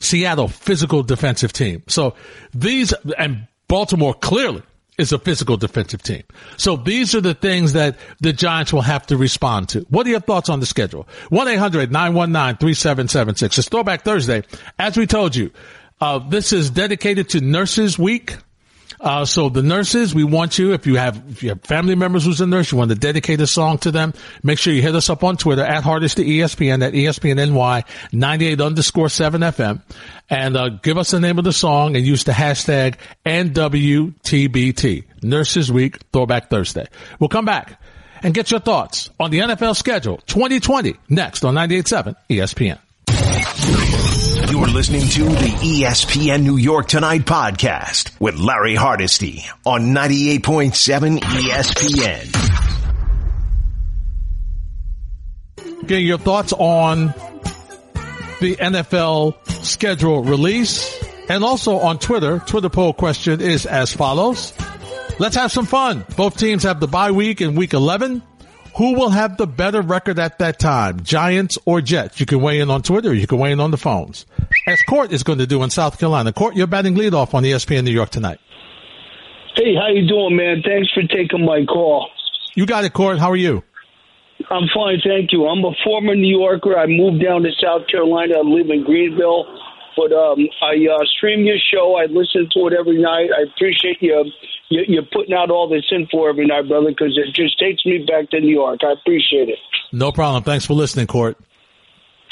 Seattle, 0.00 0.48
physical 0.48 1.02
defensive 1.02 1.52
team. 1.52 1.82
So 1.88 2.14
these, 2.54 2.94
and 3.18 3.46
Baltimore 3.66 4.14
clearly 4.14 4.62
is 4.96 5.12
a 5.12 5.18
physical 5.18 5.56
defensive 5.56 6.02
team. 6.02 6.22
So 6.56 6.76
these 6.76 7.14
are 7.14 7.20
the 7.20 7.34
things 7.34 7.74
that 7.74 7.96
the 8.20 8.32
Giants 8.32 8.72
will 8.72 8.82
have 8.82 9.06
to 9.08 9.16
respond 9.16 9.68
to. 9.70 9.80
What 9.90 10.06
are 10.06 10.10
your 10.10 10.20
thoughts 10.20 10.48
on 10.48 10.60
the 10.60 10.66
schedule? 10.66 11.08
1-800-919-3776. 11.30 13.58
It's 13.58 13.68
Throwback 13.68 14.02
Thursday. 14.02 14.42
As 14.78 14.96
we 14.96 15.06
told 15.06 15.36
you, 15.36 15.50
uh, 16.00 16.18
this 16.18 16.52
is 16.52 16.70
dedicated 16.70 17.30
to 17.30 17.40
Nurses 17.40 17.98
Week. 17.98 18.36
Uh, 19.00 19.24
so 19.24 19.48
the 19.48 19.62
nurses, 19.62 20.12
we 20.12 20.24
want 20.24 20.58
you, 20.58 20.72
if 20.72 20.84
you 20.84 20.96
have, 20.96 21.22
if 21.30 21.42
you 21.44 21.50
have 21.50 21.62
family 21.62 21.94
members 21.94 22.24
who's 22.24 22.40
a 22.40 22.46
nurse, 22.46 22.72
you 22.72 22.78
want 22.78 22.90
to 22.90 22.96
dedicate 22.96 23.40
a 23.40 23.46
song 23.46 23.78
to 23.78 23.92
them, 23.92 24.12
make 24.42 24.58
sure 24.58 24.72
you 24.72 24.82
hit 24.82 24.94
us 24.96 25.08
up 25.08 25.22
on 25.22 25.36
Twitter 25.36 25.62
at 25.62 25.84
Hardesty 25.84 26.38
ESPN, 26.38 26.84
at 26.84 26.94
ESPNNY 26.94 27.84
98 28.12 28.60
underscore 28.60 29.08
7 29.08 29.40
FM, 29.40 29.82
and, 30.28 30.56
uh, 30.56 30.68
give 30.70 30.98
us 30.98 31.12
the 31.12 31.20
name 31.20 31.38
of 31.38 31.44
the 31.44 31.52
song 31.52 31.94
and 31.94 32.04
use 32.04 32.24
the 32.24 32.32
hashtag 32.32 32.96
NWTBT, 33.24 35.04
Nurses 35.22 35.70
Week 35.70 35.96
Throwback 36.12 36.50
Thursday. 36.50 36.86
We'll 37.20 37.28
come 37.28 37.44
back 37.44 37.80
and 38.24 38.34
get 38.34 38.50
your 38.50 38.58
thoughts 38.60 39.10
on 39.20 39.30
the 39.30 39.38
NFL 39.40 39.76
schedule 39.76 40.18
2020 40.26 40.96
next 41.08 41.44
on 41.44 41.54
98.7 41.54 42.16
ESPN. 42.28 43.97
You're 44.58 44.66
listening 44.66 45.02
to 45.02 45.22
the 45.22 45.52
ESPN 45.62 46.42
New 46.42 46.56
York 46.56 46.88
Tonight 46.88 47.20
podcast 47.20 48.10
with 48.18 48.34
Larry 48.34 48.74
Hardesty 48.74 49.44
on 49.64 49.94
98.7 49.94 51.20
ESPN. 51.20 52.32
Getting 55.86 56.04
your 56.04 56.18
thoughts 56.18 56.52
on 56.52 57.14
the 58.40 58.56
NFL 58.56 59.64
schedule 59.64 60.24
release 60.24 61.04
and 61.28 61.44
also 61.44 61.78
on 61.78 62.00
Twitter. 62.00 62.40
Twitter 62.40 62.68
poll 62.68 62.92
question 62.92 63.40
is 63.40 63.64
as 63.64 63.92
follows. 63.92 64.52
Let's 65.20 65.36
have 65.36 65.52
some 65.52 65.66
fun. 65.66 66.04
Both 66.16 66.36
teams 66.36 66.64
have 66.64 66.80
the 66.80 66.88
bye 66.88 67.12
week 67.12 67.40
in 67.40 67.54
week 67.54 67.74
11. 67.74 68.22
Who 68.78 68.94
will 68.94 69.10
have 69.10 69.36
the 69.36 69.48
better 69.48 69.82
record 69.82 70.20
at 70.20 70.38
that 70.38 70.60
time, 70.60 71.02
Giants 71.02 71.58
or 71.64 71.80
Jets? 71.80 72.20
You 72.20 72.26
can 72.26 72.40
weigh 72.40 72.60
in 72.60 72.70
on 72.70 72.82
Twitter. 72.82 73.12
You 73.12 73.26
can 73.26 73.38
weigh 73.38 73.50
in 73.50 73.58
on 73.58 73.72
the 73.72 73.76
phones. 73.76 74.24
As 74.68 74.80
Court 74.88 75.10
is 75.10 75.24
going 75.24 75.40
to 75.40 75.48
do 75.48 75.64
in 75.64 75.70
South 75.70 75.98
Carolina. 75.98 76.32
Court, 76.32 76.54
you're 76.54 76.68
batting 76.68 76.94
leadoff 76.94 77.34
on 77.34 77.42
ESPN 77.42 77.82
New 77.82 77.90
York 77.90 78.10
tonight. 78.10 78.38
Hey, 79.56 79.74
how 79.74 79.88
you 79.88 80.06
doing, 80.06 80.36
man? 80.36 80.62
Thanks 80.64 80.92
for 80.92 81.02
taking 81.02 81.44
my 81.44 81.64
call. 81.64 82.08
You 82.54 82.66
got 82.66 82.84
it, 82.84 82.92
Court. 82.92 83.18
How 83.18 83.32
are 83.32 83.36
you? 83.36 83.64
I'm 84.48 84.68
fine, 84.72 85.00
thank 85.04 85.32
you. 85.32 85.48
I'm 85.48 85.64
a 85.64 85.72
former 85.84 86.14
New 86.14 86.38
Yorker. 86.38 86.78
I 86.78 86.86
moved 86.86 87.20
down 87.20 87.42
to 87.42 87.50
South 87.60 87.88
Carolina. 87.90 88.34
I 88.38 88.42
live 88.42 88.70
in 88.70 88.84
Greenville. 88.84 89.44
But 89.98 90.12
um, 90.12 90.46
I 90.62 90.78
uh, 90.86 91.04
stream 91.16 91.44
your 91.44 91.58
show. 91.58 91.96
I 91.96 92.06
listen 92.06 92.48
to 92.54 92.68
it 92.68 92.72
every 92.72 93.02
night. 93.02 93.30
I 93.36 93.50
appreciate 93.50 94.00
you, 94.00 94.30
you 94.68 94.84
you 94.86 95.02
putting 95.02 95.34
out 95.34 95.50
all 95.50 95.68
this 95.68 95.86
info 95.90 96.28
every 96.28 96.46
night, 96.46 96.68
brother, 96.68 96.90
because 96.90 97.18
it 97.18 97.34
just 97.34 97.58
takes 97.58 97.84
me 97.84 98.06
back 98.06 98.30
to 98.30 98.40
New 98.40 98.54
York. 98.54 98.80
I 98.84 98.92
appreciate 98.92 99.48
it. 99.48 99.58
No 99.90 100.12
problem. 100.12 100.44
Thanks 100.44 100.64
for 100.64 100.74
listening, 100.74 101.08
Court. 101.08 101.36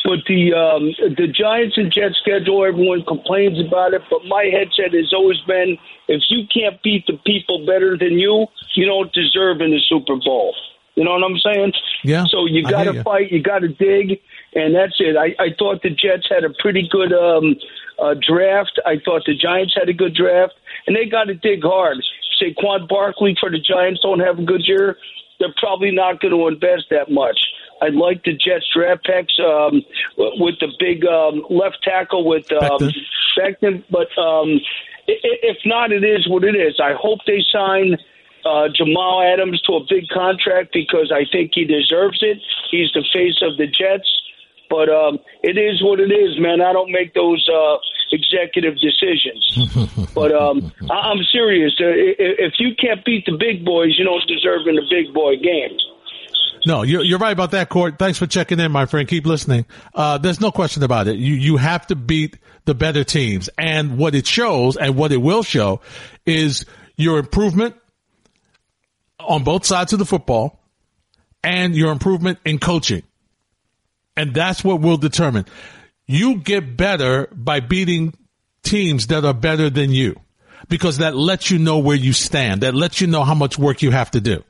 But 0.04 0.22
the 0.28 0.54
um, 0.54 0.94
the 1.16 1.26
Giants 1.26 1.76
and 1.76 1.90
Jets 1.90 2.14
schedule, 2.22 2.64
everyone 2.64 3.02
complains 3.02 3.58
about 3.58 3.94
it. 3.94 4.02
But 4.08 4.20
my 4.28 4.44
headset 4.44 4.94
has 4.94 5.12
always 5.12 5.40
been: 5.48 5.76
if 6.06 6.22
you 6.28 6.46
can't 6.46 6.80
beat 6.84 7.04
the 7.08 7.18
people 7.26 7.66
better 7.66 7.98
than 7.98 8.16
you, 8.16 8.46
you 8.76 8.86
don't 8.86 9.12
deserve 9.12 9.60
in 9.60 9.72
the 9.72 9.80
Super 9.88 10.14
Bowl. 10.14 10.54
You 10.94 11.04
know 11.04 11.10
what 11.12 11.24
I'm 11.24 11.38
saying? 11.38 11.72
Yeah. 12.04 12.24
So 12.28 12.46
you 12.46 12.62
got 12.62 12.84
to 12.84 13.02
fight, 13.02 13.30
you 13.30 13.42
got 13.42 13.58
to 13.58 13.68
dig, 13.68 14.20
and 14.54 14.74
that's 14.74 14.96
it. 14.98 15.16
I, 15.16 15.34
I 15.42 15.48
thought 15.58 15.82
the 15.82 15.90
Jets 15.90 16.26
had 16.28 16.44
a 16.44 16.50
pretty 16.58 16.88
good 16.90 17.12
um, 17.12 17.56
uh, 17.98 18.14
draft. 18.14 18.80
I 18.86 18.96
thought 19.04 19.22
the 19.26 19.36
Giants 19.36 19.74
had 19.78 19.88
a 19.88 19.92
good 19.92 20.14
draft, 20.14 20.54
and 20.86 20.96
they 20.96 21.06
got 21.06 21.24
to 21.24 21.34
dig 21.34 21.62
hard. 21.62 21.98
Saquon 22.40 22.88
Barkley 22.88 23.36
for 23.38 23.50
the 23.50 23.58
Giants 23.58 24.00
don't 24.02 24.20
have 24.20 24.38
a 24.38 24.44
good 24.44 24.62
year. 24.66 24.98
They're 25.38 25.54
probably 25.58 25.90
not 25.90 26.20
going 26.20 26.32
to 26.32 26.48
invest 26.48 26.86
that 26.90 27.10
much. 27.10 27.38
I 27.82 27.88
like 27.88 28.24
the 28.24 28.32
Jets 28.32 28.66
draft 28.74 29.04
picks 29.04 29.38
um, 29.38 29.82
with 30.16 30.54
the 30.60 30.68
big 30.78 31.04
um, 31.04 31.44
left 31.50 31.82
tackle 31.82 32.24
with 32.24 32.50
um, 32.52 32.90
Becton. 33.36 33.84
But 33.90 34.08
um, 34.18 34.60
if 35.06 35.58
not, 35.64 35.92
it 35.92 36.04
is 36.04 36.26
what 36.28 36.44
it 36.44 36.56
is. 36.56 36.80
I 36.82 36.94
hope 36.94 37.20
they 37.26 37.44
sign 37.52 37.96
uh, 38.46 38.68
Jamal 38.74 39.22
Adams 39.22 39.60
to 39.62 39.74
a 39.74 39.84
big 39.88 40.08
contract 40.08 40.72
because 40.72 41.12
I 41.12 41.24
think 41.30 41.52
he 41.54 41.64
deserves 41.64 42.20
it. 42.22 42.38
He's 42.70 42.90
the 42.92 43.04
face 43.12 43.42
of 43.42 43.56
the 43.58 43.66
Jets. 43.66 44.08
But 44.68 44.88
um, 44.88 45.18
it 45.42 45.56
is 45.58 45.82
what 45.82 46.00
it 46.00 46.10
is, 46.12 46.38
man. 46.40 46.60
I 46.60 46.72
don't 46.72 46.90
make 46.90 47.14
those 47.14 47.48
uh, 47.48 47.76
executive 48.12 48.74
decisions. 48.80 50.10
but 50.14 50.32
um, 50.32 50.72
I- 50.90 51.10
I'm 51.10 51.22
serious. 51.32 51.72
Uh, 51.80 51.84
i- 51.86 52.16
i- 52.18 52.38
If 52.48 52.54
you 52.58 52.74
can't 52.80 53.04
beat 53.04 53.26
the 53.26 53.36
big 53.38 53.64
boys, 53.64 53.94
you 53.98 54.04
don't 54.04 54.26
deserve 54.26 54.66
in 54.66 54.74
the 54.76 54.86
big 54.90 55.14
boy 55.14 55.36
games. 55.36 55.82
No, 56.66 56.82
you're, 56.82 57.04
you're 57.04 57.18
right 57.20 57.32
about 57.32 57.52
that, 57.52 57.68
Court. 57.68 57.96
Thanks 57.96 58.18
for 58.18 58.26
checking 58.26 58.58
in, 58.58 58.72
my 58.72 58.86
friend. 58.86 59.06
Keep 59.06 59.24
listening. 59.26 59.66
Uh, 59.94 60.18
there's 60.18 60.40
no 60.40 60.50
question 60.50 60.82
about 60.82 61.06
it. 61.06 61.14
You, 61.16 61.34
you 61.34 61.56
have 61.58 61.86
to 61.88 61.94
beat 61.94 62.38
the 62.64 62.74
better 62.74 63.04
teams. 63.04 63.48
And 63.56 63.96
what 63.98 64.16
it 64.16 64.26
shows 64.26 64.76
and 64.76 64.96
what 64.96 65.12
it 65.12 65.18
will 65.18 65.44
show 65.44 65.80
is 66.24 66.66
your 66.96 67.18
improvement 67.20 67.76
on 69.20 69.44
both 69.44 69.64
sides 69.64 69.92
of 69.92 70.00
the 70.00 70.04
football 70.04 70.58
and 71.44 71.76
your 71.76 71.92
improvement 71.92 72.38
in 72.44 72.58
coaching. 72.58 73.04
And 74.16 74.34
that's 74.34 74.64
what 74.64 74.80
will 74.80 74.96
determine. 74.96 75.46
You 76.06 76.38
get 76.38 76.76
better 76.76 77.28
by 77.32 77.60
beating 77.60 78.14
teams 78.62 79.08
that 79.08 79.24
are 79.24 79.34
better 79.34 79.70
than 79.70 79.90
you 79.90 80.18
because 80.68 80.98
that 80.98 81.16
lets 81.16 81.50
you 81.50 81.58
know 81.58 81.78
where 81.78 81.96
you 81.96 82.12
stand. 82.12 82.62
That 82.62 82.74
lets 82.74 83.00
you 83.00 83.06
know 83.06 83.24
how 83.24 83.34
much 83.34 83.58
work 83.58 83.82
you 83.82 83.90
have 83.90 84.10
to 84.12 84.20
do. 84.20 84.42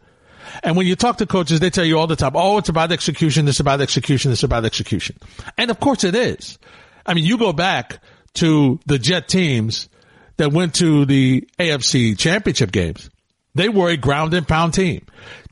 And 0.62 0.76
when 0.76 0.86
you 0.86 0.96
talk 0.96 1.18
to 1.18 1.26
coaches, 1.26 1.60
they 1.60 1.70
tell 1.70 1.84
you 1.84 1.98
all 1.98 2.06
the 2.06 2.16
time, 2.16 2.32
oh, 2.34 2.58
it's 2.58 2.68
about 2.68 2.92
execution, 2.92 3.48
it's 3.48 3.60
about 3.60 3.80
execution, 3.80 4.32
it's 4.32 4.42
about 4.42 4.64
execution. 4.64 5.16
And 5.58 5.70
of 5.70 5.80
course 5.80 6.04
it 6.04 6.14
is. 6.14 6.58
I 7.04 7.14
mean, 7.14 7.24
you 7.24 7.38
go 7.38 7.52
back 7.52 7.98
to 8.34 8.78
the 8.86 8.98
Jet 8.98 9.28
teams 9.28 9.88
that 10.36 10.52
went 10.52 10.74
to 10.76 11.04
the 11.04 11.48
AFC 11.58 12.18
championship 12.18 12.72
games. 12.72 13.10
They 13.54 13.68
were 13.68 13.88
a 13.88 13.96
ground 13.96 14.34
and 14.34 14.46
pound 14.46 14.74
team. 14.74 15.06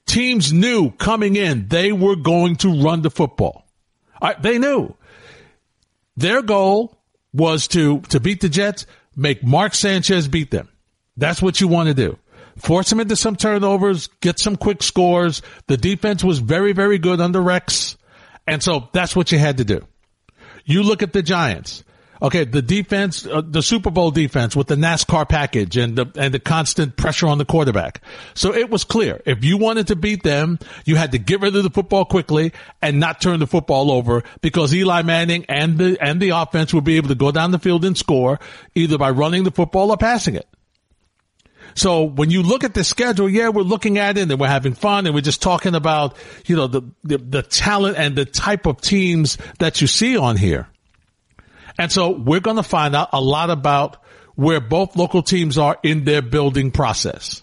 Teams 0.06 0.52
knew 0.52 0.90
coming 0.90 1.36
in 1.36 1.68
they 1.68 1.90
were 1.92 2.16
going 2.16 2.56
to 2.56 2.82
run 2.82 3.02
the 3.02 3.10
football. 3.10 3.63
Right, 4.22 4.40
they 4.40 4.58
knew. 4.58 4.94
Their 6.16 6.42
goal 6.42 6.98
was 7.32 7.68
to, 7.68 8.00
to 8.02 8.20
beat 8.20 8.40
the 8.40 8.48
Jets, 8.48 8.86
make 9.16 9.42
Mark 9.42 9.74
Sanchez 9.74 10.28
beat 10.28 10.50
them. 10.50 10.68
That's 11.16 11.42
what 11.42 11.60
you 11.60 11.68
want 11.68 11.88
to 11.88 11.94
do. 11.94 12.18
Force 12.56 12.90
them 12.90 13.00
into 13.00 13.16
some 13.16 13.34
turnovers, 13.36 14.08
get 14.20 14.38
some 14.38 14.56
quick 14.56 14.82
scores. 14.82 15.42
The 15.66 15.76
defense 15.76 16.22
was 16.22 16.38
very, 16.38 16.72
very 16.72 16.98
good 16.98 17.20
under 17.20 17.40
Rex. 17.40 17.96
And 18.46 18.62
so 18.62 18.88
that's 18.92 19.16
what 19.16 19.32
you 19.32 19.38
had 19.38 19.56
to 19.58 19.64
do. 19.64 19.84
You 20.64 20.82
look 20.82 21.02
at 21.02 21.12
the 21.12 21.22
Giants. 21.22 21.82
Okay, 22.24 22.44
the 22.44 22.62
defense, 22.62 23.26
uh, 23.26 23.42
the 23.46 23.60
Super 23.60 23.90
Bowl 23.90 24.10
defense 24.10 24.56
with 24.56 24.66
the 24.66 24.76
NASCAR 24.76 25.28
package 25.28 25.76
and 25.76 25.94
the 25.94 26.10
and 26.16 26.32
the 26.32 26.38
constant 26.38 26.96
pressure 26.96 27.26
on 27.26 27.36
the 27.36 27.44
quarterback. 27.44 28.00
So 28.32 28.54
it 28.54 28.70
was 28.70 28.82
clear 28.82 29.20
if 29.26 29.44
you 29.44 29.58
wanted 29.58 29.88
to 29.88 29.96
beat 29.96 30.22
them, 30.22 30.58
you 30.86 30.96
had 30.96 31.12
to 31.12 31.18
get 31.18 31.42
rid 31.42 31.54
of 31.54 31.62
the 31.62 31.68
football 31.68 32.06
quickly 32.06 32.54
and 32.80 32.98
not 32.98 33.20
turn 33.20 33.40
the 33.40 33.46
football 33.46 33.90
over 33.90 34.22
because 34.40 34.74
Eli 34.74 35.02
Manning 35.02 35.44
and 35.50 35.76
the 35.76 35.98
and 36.00 36.18
the 36.18 36.30
offense 36.30 36.72
would 36.72 36.84
be 36.84 36.96
able 36.96 37.08
to 37.08 37.14
go 37.14 37.30
down 37.30 37.50
the 37.50 37.58
field 37.58 37.84
and 37.84 37.96
score 37.98 38.40
either 38.74 38.96
by 38.96 39.10
running 39.10 39.44
the 39.44 39.50
football 39.50 39.90
or 39.90 39.98
passing 39.98 40.34
it. 40.34 40.48
So 41.74 42.04
when 42.04 42.30
you 42.30 42.42
look 42.42 42.64
at 42.64 42.72
the 42.72 42.84
schedule, 42.84 43.28
yeah, 43.28 43.50
we're 43.50 43.62
looking 43.62 43.98
at 43.98 44.16
it 44.16 44.30
and 44.30 44.40
we're 44.40 44.48
having 44.48 44.72
fun 44.72 45.04
and 45.04 45.14
we're 45.14 45.20
just 45.20 45.42
talking 45.42 45.74
about, 45.74 46.16
you 46.46 46.56
know, 46.56 46.68
the, 46.68 46.82
the, 47.02 47.18
the 47.18 47.42
talent 47.42 47.98
and 47.98 48.16
the 48.16 48.24
type 48.24 48.64
of 48.64 48.80
teams 48.80 49.36
that 49.58 49.82
you 49.82 49.86
see 49.86 50.16
on 50.16 50.38
here. 50.38 50.68
And 51.78 51.90
so 51.90 52.10
we're 52.10 52.40
going 52.40 52.56
to 52.56 52.62
find 52.62 52.94
out 52.94 53.10
a 53.12 53.20
lot 53.20 53.50
about 53.50 54.02
where 54.34 54.60
both 54.60 54.96
local 54.96 55.22
teams 55.22 55.58
are 55.58 55.78
in 55.82 56.04
their 56.04 56.22
building 56.22 56.70
process, 56.70 57.42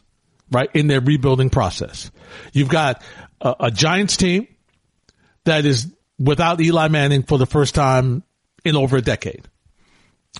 right? 0.51 0.69
In 0.73 0.87
their 0.87 1.01
rebuilding 1.01 1.49
process. 1.49 2.11
You've 2.53 2.69
got 2.69 3.01
a, 3.39 3.55
a 3.61 3.71
Giants 3.71 4.17
team 4.17 4.47
that 5.45 5.65
is 5.65 5.87
without 6.19 6.61
Eli 6.61 6.87
Manning 6.87 7.23
for 7.23 7.37
the 7.37 7.45
first 7.45 7.75
time 7.75 8.23
in 8.63 8.75
over 8.75 8.97
a 8.97 9.01
decade. 9.01 9.47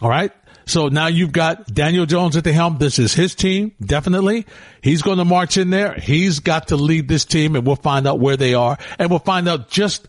All 0.01 0.09
right. 0.09 0.31
So 0.65 0.87
now 0.87 1.07
you've 1.07 1.31
got 1.31 1.73
Daniel 1.73 2.05
Jones 2.05 2.37
at 2.37 2.43
the 2.43 2.53
helm. 2.53 2.77
This 2.77 2.99
is 2.99 3.13
his 3.13 3.35
team, 3.35 3.73
definitely. 3.81 4.45
He's 4.81 5.01
going 5.01 5.17
to 5.17 5.25
march 5.25 5.57
in 5.57 5.69
there. 5.69 5.95
He's 5.95 6.39
got 6.39 6.69
to 6.69 6.75
lead 6.75 7.07
this 7.07 7.25
team 7.25 7.55
and 7.55 7.65
we'll 7.65 7.75
find 7.75 8.07
out 8.07 8.19
where 8.19 8.37
they 8.37 8.53
are 8.53 8.77
and 8.99 9.09
we'll 9.09 9.19
find 9.19 9.49
out 9.49 9.69
just 9.69 10.07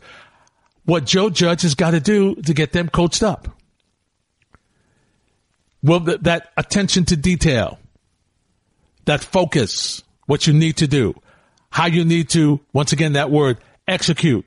what 0.84 1.04
Joe 1.04 1.30
Judge 1.30 1.62
has 1.62 1.74
got 1.74 1.92
to 1.92 2.00
do 2.00 2.34
to 2.34 2.54
get 2.54 2.72
them 2.72 2.88
coached 2.88 3.22
up. 3.22 3.48
Well, 5.82 6.00
th- 6.00 6.20
that 6.20 6.52
attention 6.56 7.04
to 7.06 7.16
detail, 7.16 7.78
that 9.04 9.22
focus, 9.22 10.02
what 10.26 10.46
you 10.46 10.52
need 10.52 10.76
to 10.78 10.86
do, 10.86 11.20
how 11.70 11.86
you 11.86 12.04
need 12.04 12.28
to, 12.30 12.60
once 12.72 12.92
again, 12.92 13.14
that 13.14 13.30
word, 13.30 13.58
execute 13.88 14.46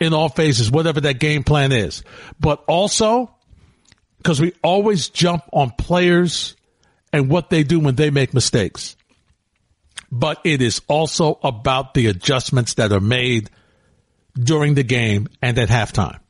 in 0.00 0.14
all 0.14 0.28
phases, 0.28 0.70
whatever 0.70 1.00
that 1.00 1.18
game 1.18 1.44
plan 1.44 1.72
is. 1.72 2.02
But 2.38 2.64
also, 2.66 3.34
because 4.18 4.40
we 4.40 4.52
always 4.62 5.08
jump 5.08 5.44
on 5.52 5.70
players 5.70 6.56
and 7.12 7.28
what 7.28 7.50
they 7.50 7.62
do 7.62 7.80
when 7.80 7.96
they 7.96 8.10
make 8.10 8.32
mistakes. 8.34 8.96
But 10.12 10.40
it 10.44 10.62
is 10.62 10.80
also 10.88 11.38
about 11.42 11.94
the 11.94 12.06
adjustments 12.06 12.74
that 12.74 12.92
are 12.92 13.00
made 13.00 13.50
during 14.34 14.74
the 14.74 14.82
game 14.82 15.28
and 15.42 15.58
at 15.58 15.68
halftime. 15.68 16.20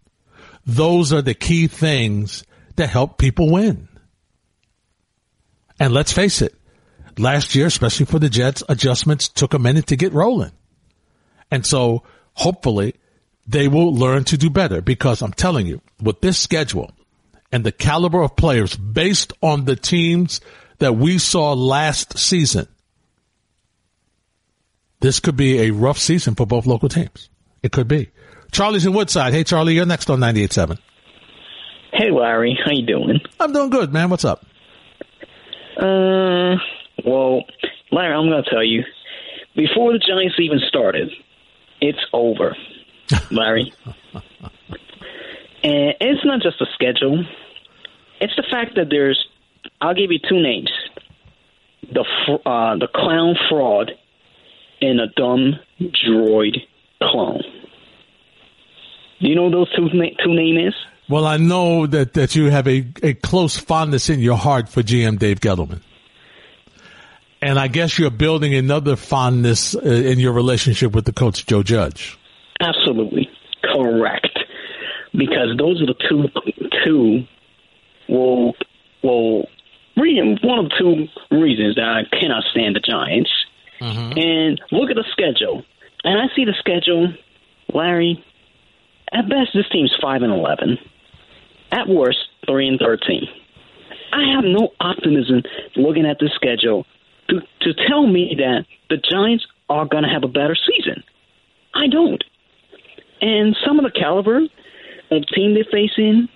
Those 0.67 1.13
are 1.13 1.23
the 1.23 1.35
key 1.35 1.67
things 1.67 2.45
that 2.77 2.89
help 2.89 3.19
people 3.19 3.51
win. 3.51 3.89
And 5.81 5.95
let's 5.95 6.13
face 6.13 6.43
it, 6.43 6.55
last 7.19 7.55
year, 7.55 7.67
especially 7.67 8.05
for 8.05 8.19
the 8.19 8.29
Jets, 8.29 8.63
adjustments 8.69 9.29
took 9.29 9.55
a 9.55 9.59
minute 9.59 9.87
to 9.87 9.97
get 9.97 10.13
rolling. 10.13 10.53
And 11.51 11.65
so 11.67 12.03
hopefully 12.35 12.95
they 13.47 13.67
will 13.67 13.93
learn 13.93 14.25
to 14.25 14.37
do 14.37 14.51
better 14.51 14.83
because 14.83 15.23
I'm 15.23 15.33
telling 15.33 15.67
you, 15.67 15.81
with 16.01 16.21
this 16.21 16.39
schedule 16.39 16.93
and 17.51 17.65
the 17.65 17.73
caliber 17.73 18.23
of 18.23 18.37
players 18.37 18.77
based 18.77 19.33
on 19.43 19.65
the 19.65 19.75
teams 19.75 20.43
that 20.79 20.97
we 20.97 21.17
saw 21.17 21.55
last 21.55 22.19
season, 22.19 22.69
this 25.01 25.19
could 25.19 25.37
be 25.37 25.61
a 25.61 25.71
rough 25.71 25.99
season 25.99 26.35
for 26.35 26.47
both 26.47 26.67
local 26.67 26.91
teams. 26.91 27.31
It 27.63 27.73
could 27.73 27.89
be. 27.89 28.11
Charlie's 28.53 28.85
in 28.85 28.93
Woodside. 28.93 29.33
Hey, 29.33 29.45
Charlie, 29.45 29.75
you're 29.75 29.87
next 29.87 30.11
on 30.11 30.21
98.7. 30.21 30.79
Hey, 31.93 32.11
Larry. 32.11 32.59
How 32.63 32.71
you 32.71 32.85
doing? 32.85 33.21
I'm 33.41 33.53
doing 33.53 33.71
good, 33.71 33.93
man. 33.93 34.11
What's 34.11 34.27
up? 34.27 34.45
Uh, 35.81 36.57
well, 37.05 37.45
Larry, 37.91 38.15
I'm 38.15 38.29
going 38.29 38.43
to 38.45 38.51
tell 38.51 38.63
you. 38.63 38.85
Before 39.57 39.93
the 39.93 39.99
Giants 39.99 40.37
even 40.39 40.61
started, 40.69 41.11
it's 41.81 41.99
over, 42.13 42.55
Larry. 43.31 43.73
and 45.65 45.95
it's 46.01 46.25
not 46.25 46.41
just 46.43 46.59
the 46.59 46.67
schedule. 46.75 47.25
It's 48.21 48.37
the 48.37 48.45
fact 48.51 48.77
that 48.77 48.89
there's. 48.91 49.27
I'll 49.81 49.95
give 49.95 50.13
you 50.13 50.19
two 50.19 50.41
names: 50.41 50.71
the 51.91 52.03
uh, 52.47 52.77
the 52.77 52.89
clown 52.95 53.35
fraud 53.49 53.93
and 54.81 55.01
a 55.01 55.07
dumb 55.09 55.59
droid 55.81 56.57
clone. 57.03 57.43
Do 59.21 59.29
you 59.29 59.35
know 59.35 59.51
those 59.51 59.75
two 59.75 59.89
two 59.89 60.35
names? 60.35 60.75
Well, 61.11 61.27
I 61.27 61.39
know 61.39 61.89
that, 61.89 62.15
that 62.15 62.37
you 62.37 62.51
have 62.51 62.69
a, 62.69 62.87
a 63.03 63.15
close 63.15 63.59
fondness 63.59 64.09
in 64.09 64.21
your 64.21 64.37
heart 64.37 64.69
for 64.69 64.81
GM 64.81 65.19
Dave 65.19 65.41
Gettleman. 65.41 65.81
And 67.43 67.59
I 67.59 67.67
guess 67.67 67.99
you're 67.99 68.13
building 68.13 68.55
another 68.55 68.95
fondness 68.95 69.75
uh, 69.75 69.81
in 69.81 70.21
your 70.21 70.33
relationship 70.33 70.93
with 70.93 71.07
the 71.07 71.13
coach, 71.13 71.47
Joe 71.47 71.65
Judge. 71.65 72.17
Absolutely 72.61 73.29
correct. 73.65 74.39
Because 75.13 75.57
those 75.59 75.83
are 75.83 75.87
the 75.87 75.97
two, 76.09 76.29
two 76.85 77.27
will, 78.09 78.55
will, 79.03 79.49
one 79.97 80.65
of 80.65 80.71
two 80.79 81.09
reasons 81.33 81.75
that 81.75 81.85
I 81.85 82.17
cannot 82.17 82.45
stand 82.53 82.77
the 82.77 82.81
Giants. 82.81 83.31
Mm-hmm. 83.81 84.17
And 84.17 84.61
look 84.71 84.91
at 84.91 84.97
the 84.97 85.05
schedule. 85.11 85.65
And 86.05 86.21
I 86.21 86.33
see 86.37 86.45
the 86.45 86.55
schedule, 86.61 87.13
Larry, 87.75 88.25
at 89.13 89.29
best, 89.29 89.51
this 89.55 89.69
team's 89.73 89.93
5 90.01 90.23
and 90.23 90.33
11. 90.33 90.79
At 91.73 91.89
worst, 91.89 92.19
3 92.47 92.69
and 92.69 92.79
13. 92.79 93.29
I 94.13 94.35
have 94.35 94.45
no 94.45 94.71
optimism 94.81 95.43
looking 95.77 96.07
at 96.07 96.19
the 96.19 96.31
schedule 96.35 96.85
to, 97.29 97.41
to 97.61 97.75
tell 97.89 98.07
me 98.07 98.35
that 98.39 98.65
the 98.89 98.97
Giants 98.97 99.47
are 99.69 99.87
going 99.87 100.03
to 100.03 100.09
have 100.09 100.25
a 100.25 100.29
better 100.29 100.57
season. 100.57 101.03
I 101.75 101.87
don't. 101.87 102.23
And 103.21 103.57
some 103.65 103.79
of 103.79 103.85
the 103.85 103.99
caliber 103.99 104.41
of 105.11 105.27
team 105.35 105.55
they're 105.55 105.65
facing, 105.71 106.29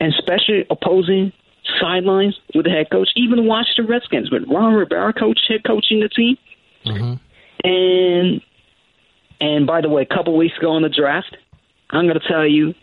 and 0.00 0.14
especially 0.14 0.66
opposing 0.70 1.32
sidelines 1.80 2.38
with 2.54 2.64
the 2.64 2.70
head 2.70 2.90
coach, 2.90 3.08
even 3.16 3.46
watch 3.46 3.66
the 3.76 3.84
Redskins 3.84 4.30
with 4.30 4.44
Ron 4.48 4.74
Rivera 4.74 5.12
coach 5.12 5.38
head 5.48 5.62
coaching 5.64 6.00
the 6.00 6.08
team. 6.08 6.36
Mm-hmm. 6.84 7.14
And 7.64 8.40
and 9.40 9.66
by 9.66 9.80
the 9.80 9.88
way, 9.88 10.02
a 10.02 10.14
couple 10.14 10.36
weeks 10.36 10.56
ago 10.56 10.76
in 10.76 10.82
the 10.82 10.88
draft, 10.88 11.36
I'm 11.90 12.06
going 12.06 12.18
to 12.18 12.28
tell 12.28 12.46
you 12.46 12.74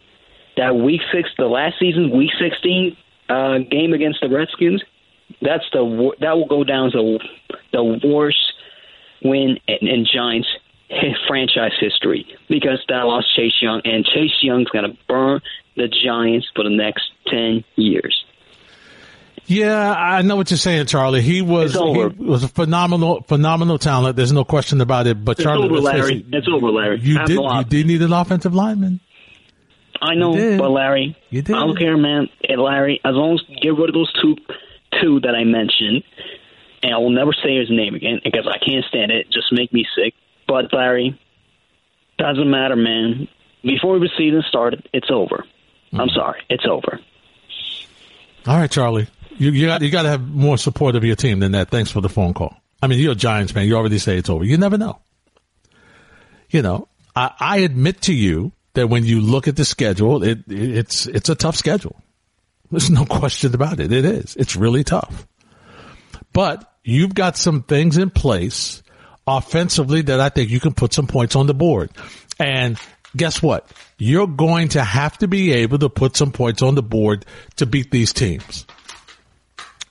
that 0.57 0.75
week 0.75 1.01
six, 1.11 1.29
the 1.37 1.45
last 1.45 1.75
season, 1.79 2.15
week 2.15 2.31
16 2.39 2.97
uh, 3.29 3.57
game 3.69 3.93
against 3.93 4.19
the 4.21 4.29
Redskins, 4.29 4.83
that's 5.41 5.63
the 5.71 6.11
that 6.19 6.33
will 6.33 6.47
go 6.47 6.63
down 6.63 6.87
as 6.87 6.93
the 7.71 7.99
worst 8.05 8.37
win 9.23 9.57
in, 9.67 9.87
in 9.87 10.05
Giants 10.11 10.47
franchise 11.27 11.71
history 11.79 12.27
because 12.49 12.83
that 12.87 13.03
lost 13.03 13.27
Chase 13.35 13.53
Young, 13.61 13.81
and 13.83 14.05
Chase 14.05 14.37
Young's 14.41 14.69
going 14.69 14.91
to 14.91 14.97
burn 15.07 15.41
the 15.75 15.87
Giants 15.87 16.47
for 16.55 16.63
the 16.63 16.69
next 16.69 17.03
ten 17.27 17.63
years. 17.75 18.23
Yeah, 19.45 19.93
I 19.93 20.21
know 20.21 20.37
what 20.37 20.49
you're 20.51 20.57
saying, 20.57 20.85
Charlie. 20.85 21.21
He 21.21 21.41
was 21.41 21.73
he 21.73 21.79
was 21.79 22.43
a 22.43 22.47
phenomenal 22.47 23.23
phenomenal 23.23 23.77
talent. 23.77 24.15
There's 24.15 24.31
no 24.31 24.45
question 24.45 24.79
about 24.79 25.05
it. 25.07 25.23
But 25.23 25.33
it's 25.33 25.43
Charlie, 25.43 25.65
over, 25.65 25.81
Larry. 25.81 26.19
It, 26.19 26.25
it's 26.31 26.47
over, 26.47 26.67
Larry. 26.67 26.99
You 27.01 27.25
did 27.25 27.39
you 27.39 27.63
did 27.65 27.87
need 27.87 28.01
an 28.01 28.13
offensive 28.13 28.53
lineman. 28.53 29.01
I 30.03 30.15
know, 30.15 30.57
but 30.57 30.69
Larry, 30.69 31.15
you 31.29 31.41
did. 31.41 31.55
I 31.55 31.59
don't 31.61 31.77
care, 31.77 31.95
man. 31.95 32.27
And 32.47 32.61
Larry, 32.61 32.99
as 33.05 33.13
long 33.13 33.35
as 33.35 33.41
get 33.61 33.69
rid 33.69 33.89
of 33.89 33.93
those 33.93 34.11
two 34.21 34.35
two 35.01 35.21
that 35.21 35.33
I 35.33 35.45
mentioned, 35.45 36.03
and 36.83 36.93
I 36.93 36.97
will 36.97 37.09
never 37.09 37.31
say 37.31 37.57
his 37.57 37.69
name 37.69 37.95
again 37.95 38.19
because 38.21 38.45
I 38.45 38.57
can't 38.63 38.83
stand 38.85 39.11
it. 39.11 39.27
Just 39.31 39.53
make 39.53 39.71
me 39.71 39.85
sick. 39.95 40.13
But 40.45 40.73
Larry, 40.73 41.17
doesn't 42.17 42.49
matter, 42.49 42.75
man. 42.75 43.29
Before 43.63 43.97
the 43.97 44.09
season 44.17 44.43
started, 44.49 44.89
it's 44.91 45.09
over. 45.09 45.45
Mm-hmm. 45.87 46.01
I'm 46.01 46.09
sorry, 46.09 46.41
it's 46.49 46.65
over. 46.69 46.99
All 48.45 48.57
right, 48.57 48.69
Charlie. 48.69 49.07
You 49.37 49.51
you 49.51 49.67
got 49.67 49.81
you 49.81 49.89
got 49.89 50.03
to 50.03 50.09
have 50.09 50.27
more 50.27 50.57
support 50.57 50.97
of 50.97 51.05
your 51.05 51.15
team 51.15 51.39
than 51.39 51.53
that. 51.53 51.69
Thanks 51.69 51.91
for 51.91 52.01
the 52.01 52.09
phone 52.09 52.33
call. 52.33 52.57
I 52.81 52.87
mean, 52.87 52.99
you're 52.99 53.13
a 53.13 53.15
Giants 53.15 53.55
man. 53.55 53.67
You 53.67 53.77
already 53.77 53.99
say 53.99 54.17
it's 54.17 54.29
over. 54.29 54.43
You 54.43 54.57
never 54.57 54.77
know. 54.77 54.99
You 56.49 56.61
know, 56.61 56.89
I, 57.15 57.31
I 57.39 57.57
admit 57.59 58.01
to 58.03 58.13
you 58.13 58.51
that 58.73 58.87
when 58.87 59.05
you 59.05 59.21
look 59.21 59.47
at 59.47 59.55
the 59.55 59.65
schedule, 59.65 60.23
it, 60.23 60.39
it's 60.47 61.05
it's 61.07 61.29
a 61.29 61.35
tough 61.35 61.55
schedule. 61.55 61.95
There's 62.71 62.89
no 62.89 63.05
question 63.09 63.53
about 63.53 63.79
it. 63.79 63.91
It 63.91 64.05
is. 64.05 64.35
It's 64.35 64.55
really 64.55 64.83
tough. 64.83 65.27
But 66.33 66.69
you've 66.83 67.13
got 67.13 67.37
some 67.37 67.63
things 67.63 67.97
in 67.97 68.09
place 68.09 68.83
offensively 69.27 70.01
that 70.01 70.19
I 70.19 70.29
think 70.29 70.49
you 70.49 70.59
can 70.59 70.73
put 70.73 70.93
some 70.93 71.07
points 71.07 71.35
on 71.35 71.47
the 71.47 71.53
board. 71.53 71.91
And 72.39 72.77
guess 73.15 73.41
what? 73.41 73.69
You're 73.97 74.27
going 74.27 74.69
to 74.69 74.83
have 74.83 75.17
to 75.19 75.27
be 75.27 75.53
able 75.53 75.79
to 75.79 75.89
put 75.89 76.17
some 76.17 76.31
points 76.31 76.61
on 76.61 76.75
the 76.75 76.83
board 76.83 77.25
to 77.57 77.65
beat 77.65 77.91
these 77.91 78.11
teams. 78.11 78.65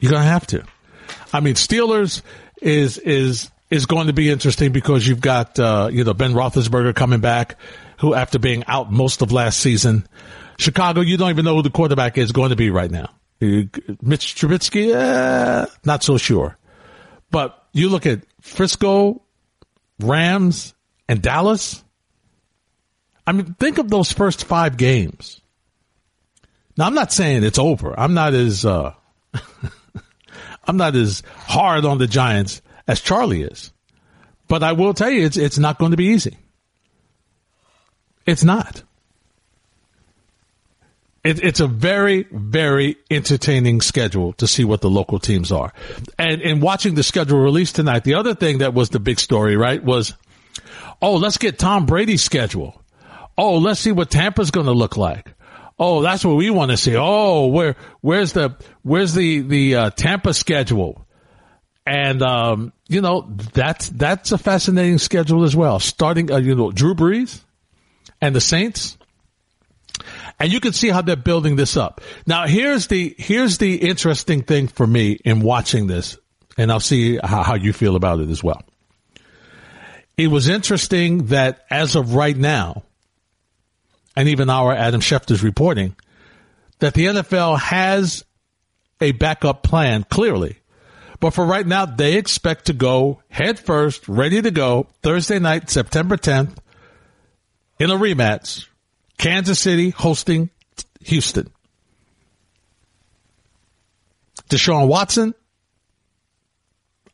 You're 0.01 0.11
going 0.11 0.25
to 0.25 0.29
have 0.29 0.47
to. 0.49 0.65
I 1.33 1.41
mean, 1.41 1.55
Steelers 1.55 2.23
is, 2.61 2.99
is, 2.99 3.51
is 3.71 3.87
going 3.87 4.09
to 4.09 4.13
be 4.13 4.31
interesting 4.31 4.73
because 4.73 5.07
you've 5.07 5.21
got, 5.21 5.59
uh, 5.59 5.89
you 5.91 6.05
know, 6.05 6.13
Ben 6.13 6.33
Roethlisberger 6.33 6.95
coming 6.95 7.21
back, 7.21 7.57
who 8.03 8.15
after 8.15 8.39
being 8.41 8.65
out 8.67 8.91
most 8.91 9.23
of 9.23 9.31
last 9.31 9.61
season, 9.61 10.05
Chicago, 10.59 11.01
you 11.01 11.17
don't 11.17 11.31
even 11.31 11.45
know 11.45 11.55
who 11.55 11.63
the 11.63 11.71
quarterback 11.71 12.19
is 12.19 12.33
going 12.33 12.51
to 12.51 12.57
be 12.57 12.69
right 12.69 12.91
now. 12.91 13.09
Mitch 13.41 14.35
Trubisky, 14.35 14.93
eh, 14.93 15.67
not 15.85 16.03
so 16.03 16.19
sure. 16.19 16.59
But 17.31 17.57
you 17.73 17.89
look 17.89 18.05
at 18.05 18.23
Frisco, 18.41 19.23
Rams, 20.01 20.75
and 21.09 21.23
Dallas. 21.23 21.85
I 23.25 23.31
mean, 23.31 23.55
think 23.55 23.79
of 23.79 23.89
those 23.89 24.11
first 24.11 24.45
five 24.47 24.77
games. 24.77 25.41
Now, 26.77 26.87
I'm 26.87 26.95
not 26.95 27.13
saying 27.13 27.45
it's 27.45 27.59
over. 27.59 27.99
I'm 27.99 28.15
not 28.15 28.35
as 28.35 28.67
uh, 28.67 28.95
I'm 30.65 30.77
not 30.77 30.97
as 30.97 31.23
hard 31.37 31.85
on 31.85 31.99
the 31.99 32.09
Giants 32.09 32.63
as 32.89 33.01
Charlie 33.01 33.43
is, 33.43 33.73
but 34.49 34.65
I 34.65 34.73
will 34.73 34.93
tell 34.93 35.11
you, 35.11 35.25
it's 35.25 35.37
it's 35.37 35.59
not 35.59 35.79
going 35.79 35.93
to 35.93 35.97
be 35.97 36.07
easy. 36.07 36.37
It's 38.27 38.45
not. 38.45 38.83
It, 41.25 41.43
it's 41.43 41.61
a 41.61 41.69
very, 41.69 42.27
very 42.33 42.97
entertaining 43.11 43.81
schedule 43.81 44.33
to 44.35 44.47
see 44.47 44.65
what 44.65 44.81
the 44.81 44.91
local 44.91 45.21
teams 45.21 45.53
are. 45.53 45.73
And 46.19 46.43
in 46.43 46.61
watching 46.61 46.95
the 46.95 47.05
schedule 47.05 47.39
release 47.39 47.73
tonight, 47.73 48.03
the 48.03 48.15
other 48.15 48.35
thing 48.35 48.59
that 48.59 48.75
was 48.75 48.91
the 48.91 48.99
big 48.99 49.21
story, 49.21 49.57
right, 49.57 49.83
was, 49.83 50.15
oh, 51.01 51.15
let's 51.15 51.39
get 51.39 51.59
Tom 51.59 51.87
Brady's 51.87 52.25
schedule. 52.25 52.81
Oh, 53.39 53.59
let's 53.59 53.81
see 53.81 53.93
what 53.93 54.11
Tampa's 54.11 54.51
going 54.51 54.67
to 54.67 54.73
look 54.73 54.97
like. 54.97 55.33
Oh, 55.79 56.03
that's 56.03 56.25
what 56.25 56.37
we 56.37 56.51
want 56.51 56.71
to 56.73 56.77
see. 56.77 56.97
Oh, 56.97 57.47
where, 57.47 57.77
where's 58.01 58.33
the, 58.33 58.57
where's 58.83 59.15
the, 59.15 59.41
the, 59.41 59.75
uh, 59.77 59.91
Tampa 59.91 60.35
schedule? 60.35 61.07
And, 61.87 62.21
um, 62.23 62.73
you 62.89 63.01
know, 63.01 63.29
that's, 63.53 63.89
that's 63.91 64.33
a 64.33 64.39
fascinating 64.39 64.99
schedule 64.99 65.45
as 65.45 65.55
well. 65.55 65.79
Starting, 65.81 66.31
uh, 66.31 66.39
you 66.39 66.55
know, 66.55 66.71
Drew 66.73 66.95
Brees 66.95 67.41
and 68.23 68.35
the 68.35 68.41
Saints 68.41 68.97
and 70.39 70.53
you 70.53 70.59
can 70.59 70.73
see 70.73 70.89
how 70.89 71.03
they're 71.03 71.15
building 71.17 71.57
this 71.57 71.77
up. 71.77 72.01
Now, 72.27 72.47
here's 72.47 72.89
the, 72.89 73.15
here's 73.17 73.59
the 73.59 73.77
interesting 73.77 74.43
thing 74.43 74.67
for 74.67 74.87
me 74.87 75.13
in 75.25 75.41
watching 75.41 75.87
this, 75.87 76.19
and 76.59 76.73
I'll 76.73 76.81
see 76.81 77.17
how, 77.17 77.45
how 77.45 77.55
you 77.55 77.73
feel 77.73 77.95
about 77.95 78.21
it 78.21 78.29
as 78.29 78.43
well. 78.43 78.61
It 80.17 80.27
was 80.27 80.49
interesting 80.49 81.27
that 81.27 81.65
as 81.71 81.97
of 81.97 82.15
right 82.15 82.37
now, 82.37 82.83
and 84.17 84.29
even 84.29 84.51
our 84.51 84.73
Adam 84.75 85.01
Schefter's 85.01 85.45
reporting, 85.45 85.97
that 86.81 86.95
the 86.95 87.07
NFL 87.07 87.59
has 87.61 88.25
a 89.01 89.13
backup 89.13 89.63
plan, 89.63 90.05
clearly. 90.11 90.59
But 91.21 91.31
for 91.31 91.47
right 91.47 91.67
now, 91.67 91.87
they 91.87 92.17
expect 92.17 92.67
to 92.67 92.73
go 92.73 93.23
head 93.29 93.61
first, 93.61 94.09
ready 94.09 94.43
to 94.43 94.51
go 94.51 94.89
Thursday 95.03 95.39
night, 95.39 95.71
September 95.71 96.17
10th, 96.17 96.57
in 97.79 97.91
a 97.91 97.95
rematch 97.95 98.67
Kansas 99.19 99.61
City 99.61 99.91
hosting 99.91 100.51
Houston. 101.01 101.51
Deshaun 104.49 104.87
Watson, 104.87 105.35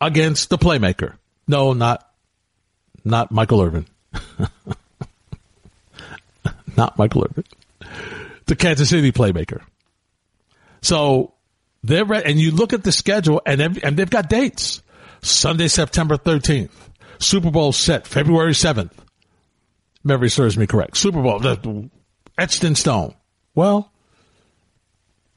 against 0.01 0.51
the 0.51 0.59
playmaker. 0.59 1.14
No, 1.47 1.73
not 1.73 2.05
not 3.05 3.31
Michael 3.31 3.62
Irvin. 3.62 3.87
not 6.77 6.99
Michael 6.99 7.25
Irvin. 7.25 7.44
The 8.47 8.57
Kansas 8.57 8.88
City 8.90 9.12
playmaker. 9.12 9.62
So 10.83 11.35
they're 11.83 12.05
re- 12.05 12.23
and 12.25 12.38
you 12.38 12.51
look 12.51 12.73
at 12.73 12.85
the 12.85 12.92
schedule 12.92 13.40
and 13.47 13.61
they've, 13.61 13.85
and 13.85 13.97
they've 13.97 14.11
got 14.11 14.29
dates. 14.29 14.83
Sunday, 15.21 15.68
September 15.68 16.16
13th. 16.16 16.71
Super 17.18 17.51
Bowl 17.51 17.73
set 17.73 18.07
February 18.07 18.53
7th. 18.53 18.92
Memory 20.09 20.31
serves 20.31 20.57
me 20.57 20.66
correct. 20.66 20.97
Super 20.97 21.23
Bowl 21.23 21.38
the, 21.38 21.90
etched 22.38 22.64
in 22.64 22.75
stone. 22.75 23.14
Well, 23.55 23.92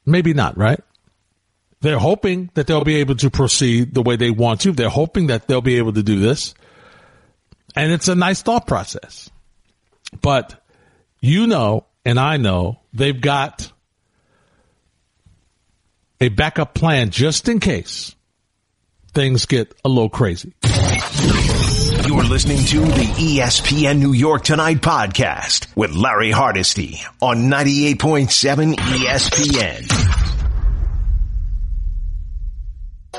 maybe 0.06 0.32
not, 0.32 0.56
right? 0.56 0.80
They're 1.82 1.98
hoping 1.98 2.50
that 2.54 2.66
they'll 2.66 2.84
be 2.84 2.96
able 2.96 3.16
to 3.16 3.28
proceed 3.28 3.92
the 3.92 4.00
way 4.00 4.16
they 4.16 4.30
want 4.30 4.62
to. 4.62 4.72
They're 4.72 4.88
hoping 4.88 5.26
that 5.26 5.46
they'll 5.46 5.60
be 5.60 5.76
able 5.76 5.92
to 5.92 6.02
do 6.02 6.20
this. 6.20 6.54
And 7.76 7.92
it's 7.92 8.08
a 8.08 8.14
nice 8.14 8.40
thought 8.40 8.66
process. 8.66 9.30
But 10.22 10.58
you 11.20 11.46
know, 11.46 11.84
and 12.06 12.18
I 12.18 12.38
know, 12.38 12.80
they've 12.94 13.20
got 13.20 13.70
a 16.18 16.30
backup 16.30 16.72
plan 16.72 17.10
just 17.10 17.46
in 17.48 17.60
case 17.60 18.14
things 19.12 19.44
get 19.44 19.74
a 19.84 19.88
little 19.90 20.08
crazy. 20.08 20.54
You're 22.12 22.24
listening 22.24 22.58
to 22.66 22.80
the 22.80 23.06
ESPN 23.38 23.98
New 23.98 24.12
York 24.12 24.44
Tonight 24.44 24.82
podcast 24.82 25.74
with 25.74 25.92
Larry 25.92 26.30
Hardesty 26.30 27.00
on 27.22 27.44
98.7 27.44 28.74
ESPN. 28.74 29.90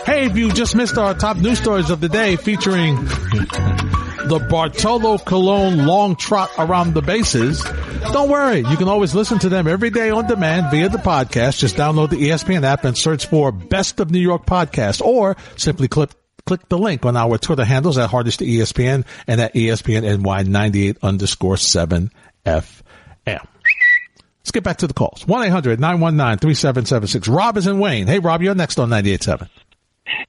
Hey, 0.05 0.27
if 0.27 0.37
you 0.37 0.51
just 0.51 0.75
missed 0.75 0.99
our 0.99 1.15
top 1.15 1.37
news 1.37 1.57
stories 1.57 1.89
of 1.89 2.01
the 2.01 2.09
day 2.09 2.35
featuring 2.35 2.97
the 2.97 4.45
Bartolo 4.47 5.17
Colon 5.17 5.87
long 5.87 6.15
trot 6.15 6.51
around 6.59 6.93
the 6.93 7.01
bases, 7.01 7.63
don't 8.11 8.29
worry. 8.29 8.59
You 8.59 8.77
can 8.77 8.89
always 8.89 9.15
listen 9.15 9.39
to 9.39 9.49
them 9.49 9.67
every 9.67 9.89
day 9.89 10.11
on 10.11 10.27
demand 10.27 10.69
via 10.69 10.87
the 10.89 10.99
podcast. 10.99 11.57
Just 11.57 11.77
download 11.77 12.11
the 12.11 12.29
ESPN 12.29 12.63
app 12.63 12.83
and 12.83 12.95
search 12.95 13.25
for 13.25 13.51
Best 13.51 13.99
of 13.99 14.11
New 14.11 14.19
York 14.19 14.45
Podcast 14.45 15.01
or 15.01 15.35
simply 15.57 15.87
click 15.87 16.11
click 16.45 16.67
the 16.69 16.77
link 16.77 17.05
on 17.05 17.15
our 17.15 17.37
Twitter 17.37 17.65
handles 17.65 17.97
at 17.97 18.09
Hardesty 18.09 18.57
ESPN 18.57 19.05
and 19.27 19.41
at 19.41 19.53
ESPN 19.53 20.21
NY 20.21 20.43
98 20.43 20.97
underscore 21.01 21.57
7 21.57 22.11
FM. 22.45 22.81
Let's 23.25 24.51
get 24.51 24.63
back 24.63 24.77
to 24.77 24.87
the 24.87 24.93
calls. 24.93 25.23
1-800-919-3776. 25.23 27.33
Rob 27.33 27.55
is 27.55 27.65
in 27.65 27.79
Wayne. 27.79 28.07
Hey, 28.07 28.19
Rob, 28.19 28.41
you're 28.41 28.55
next 28.55 28.77
on 28.77 28.89
98.7. 28.89 29.47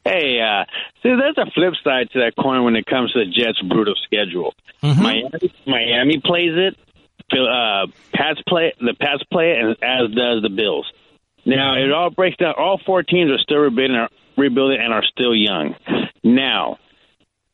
Hey, 0.05 0.39
uh, 0.41 0.65
see, 1.03 1.09
there's 1.09 1.37
a 1.37 1.51
flip 1.51 1.75
side 1.83 2.11
to 2.13 2.21
that 2.21 2.35
coin 2.41 2.63
when 2.63 2.77
it 2.77 2.87
comes 2.87 3.13
to 3.13 3.25
the 3.25 3.31
Jets' 3.31 3.61
brutal 3.69 3.95
schedule. 4.05 4.55
Mm-hmm. 4.85 5.03
Miami, 5.03 5.53
Miami 5.67 6.21
plays 6.25 6.53
it. 6.55 6.79
Uh, 7.33 7.87
Pats 8.13 8.41
play 8.47 8.73
the 8.79 8.95
Pats 9.01 9.25
play 9.33 9.53
it, 9.53 9.59
and 9.59 9.71
as 9.83 10.15
does 10.15 10.43
the 10.43 10.51
Bills. 10.55 10.87
Now 11.45 11.75
it 11.77 11.91
all 11.91 12.11
breaks 12.11 12.37
down. 12.37 12.55
All 12.57 12.81
four 12.87 13.03
teams 13.03 13.31
are 13.31 13.39
still 13.39 13.59
rebuilding, 13.59 14.07
rebuilding, 14.37 14.79
and 14.81 14.93
are 14.93 15.03
still 15.03 15.35
young. 15.35 15.75
Now, 16.25 16.79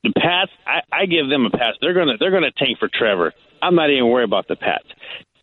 the 0.02 0.12
Pats, 0.16 0.52
I, 0.66 0.80
I 1.02 1.06
give 1.06 1.28
them 1.28 1.44
a 1.44 1.50
pass. 1.50 1.74
They're 1.80 1.94
gonna 1.94 2.16
they're 2.18 2.30
gonna 2.30 2.52
tank 2.52 2.78
for 2.78 2.88
Trevor. 2.88 3.34
I'm 3.60 3.74
not 3.74 3.90
even 3.90 4.08
worried 4.08 4.24
about 4.24 4.48
the 4.48 4.56
Pats 4.56 4.86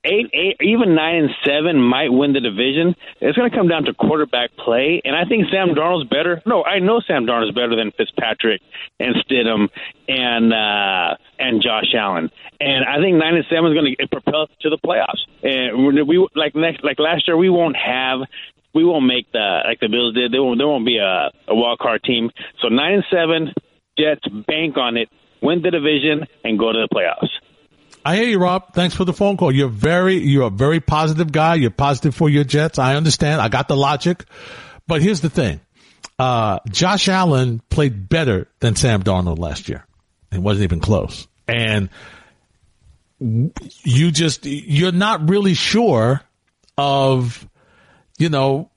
eight, 0.08 0.30
eight, 0.34 0.58
even 0.62 0.96
nine 0.96 1.16
and 1.16 1.30
seven 1.46 1.82
might 1.82 2.10
win 2.10 2.34
the 2.34 2.40
division. 2.40 2.96
It's 3.22 3.38
going 3.38 3.50
to 3.50 3.56
come 3.56 3.68
down 3.68 3.86
to 3.86 3.94
quarterback 3.94 4.56
play, 4.58 5.02
and 5.04 5.16
I 5.16 5.26
think 5.26 5.46
Sam 5.52 5.76
Darnold's 5.76 6.10
better. 6.10 6.42
No, 6.46 6.64
I 6.64 6.80
know 6.80 7.02
Sam 7.06 7.26
Darnold's 7.26 7.54
better 7.54 7.76
than 7.76 7.92
Fitzpatrick 7.92 8.62
and 9.00 9.16
Stidham 9.16 9.70
and 10.08 10.54
uh, 10.54 11.18
and 11.38 11.62
Josh 11.62 11.94
Allen. 11.94 12.32
And 12.60 12.86
I 12.86 13.02
think 13.02 13.18
nine 13.18 13.36
and 13.36 13.46
seven 13.50 13.72
is 13.72 13.74
going 13.74 13.96
to 14.00 14.08
propel 14.08 14.48
to 14.62 14.70
the 14.70 14.78
playoffs. 14.78 15.22
And 15.44 16.08
we 16.08 16.26
like 16.36 16.56
next 16.56 16.84
like 16.84 17.00
last 17.00 17.28
year, 17.28 17.38
we 17.38 17.50
won't 17.50 17.76
have 17.76 18.20
we 18.78 18.84
won't 18.84 19.08
make 19.08 19.32
the 19.32 19.62
like 19.66 19.80
the 19.80 19.90
Bills 19.90 20.14
did. 20.14 20.32
There 20.32 20.44
won't 20.44 20.60
there 20.60 20.68
won't 20.68 20.86
be 20.86 21.00
a, 21.00 21.32
a 21.48 21.56
wild 21.56 21.80
card 21.80 22.04
team. 22.04 22.30
So 22.62 22.68
nine 22.68 22.94
and 22.94 23.04
seven, 23.10 23.54
Jets 23.98 24.28
bank 24.46 24.78
on 24.78 24.98
it, 24.98 25.10
win 25.42 25.64
the 25.64 25.72
division, 25.72 26.28
and 26.44 26.60
go 26.60 26.72
to 26.72 26.86
the 26.86 26.96
playoffs. 26.96 27.30
I 28.06 28.16
hear 28.16 28.26
you, 28.26 28.40
Rob. 28.40 28.74
Thanks 28.74 28.96
for 28.96 29.04
the 29.04 29.14
phone 29.14 29.36
call. 29.36 29.52
You're 29.52 29.68
very, 29.68 30.18
you're 30.18 30.48
a 30.48 30.52
very 30.52 30.80
positive 30.80 31.32
guy. 31.32 31.56
You're 31.56 31.72
positive 31.72 32.16
for 32.16 32.30
your 32.30 32.46
Jets. 32.46 32.80
I 32.80 32.96
understand. 32.96 33.42
I 33.42 33.50
got 33.50 33.68
the 33.68 33.76
logic. 33.76 34.24
But 34.86 35.02
here's 35.02 35.20
the 35.20 35.30
thing. 35.30 35.60
Uh, 36.18 36.60
Josh 36.70 37.10
Allen 37.10 37.62
played 37.70 38.08
better 38.08 38.48
than 38.60 38.78
Sam 38.78 39.04
Darnold 39.04 39.40
last 39.40 39.68
year. 39.68 39.86
It 40.32 40.40
wasn't 40.40 40.64
even 40.64 40.80
close. 40.80 41.28
And 41.50 41.90
you 43.20 44.12
just, 44.12 44.46
you're 44.46 44.94
not 44.94 45.30
really 45.30 45.56
sure 45.56 46.22
of, 46.78 47.46
you 48.18 48.30
know, 48.30 48.70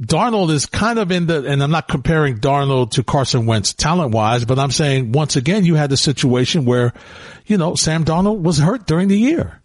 Darnold 0.00 0.50
is 0.50 0.66
kind 0.66 0.98
of 0.98 1.10
in 1.10 1.26
the, 1.26 1.44
and 1.44 1.60
I'm 1.62 1.72
not 1.72 1.88
comparing 1.88 2.38
Darnold 2.38 2.92
to 2.92 3.02
Carson 3.02 3.46
Wentz 3.46 3.74
talent 3.74 4.14
wise, 4.14 4.44
but 4.44 4.58
I'm 4.58 4.70
saying 4.70 5.10
once 5.10 5.34
again, 5.34 5.64
you 5.64 5.74
had 5.74 5.90
the 5.90 5.96
situation 5.96 6.64
where, 6.64 6.92
you 7.46 7.58
know, 7.58 7.74
Sam 7.74 8.04
Darnold 8.04 8.40
was 8.40 8.58
hurt 8.58 8.86
during 8.86 9.08
the 9.08 9.18
year. 9.18 9.60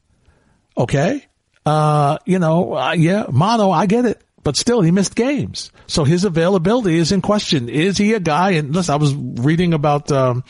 Okay. 0.76 1.24
Uh, 1.66 2.18
you 2.26 2.40
know, 2.40 2.74
uh, 2.74 2.94
yeah, 2.94 3.28
mono, 3.32 3.70
I 3.70 3.86
get 3.86 4.06
it, 4.06 4.24
but 4.44 4.58
still 4.58 4.82
he 4.82 4.90
missed 4.90 5.16
games. 5.16 5.72
So 5.86 6.04
his 6.04 6.26
availability 6.26 6.98
is 6.98 7.12
in 7.12 7.22
question. 7.22 7.70
Is 7.70 7.98
he 7.98 8.14
a 8.14 8.20
guy? 8.20 8.52
And 8.52 8.74
listen, 8.74 8.94
I 8.94 8.98
was 8.98 9.14
reading 9.14 9.74
about, 9.74 10.12
um, 10.12 10.44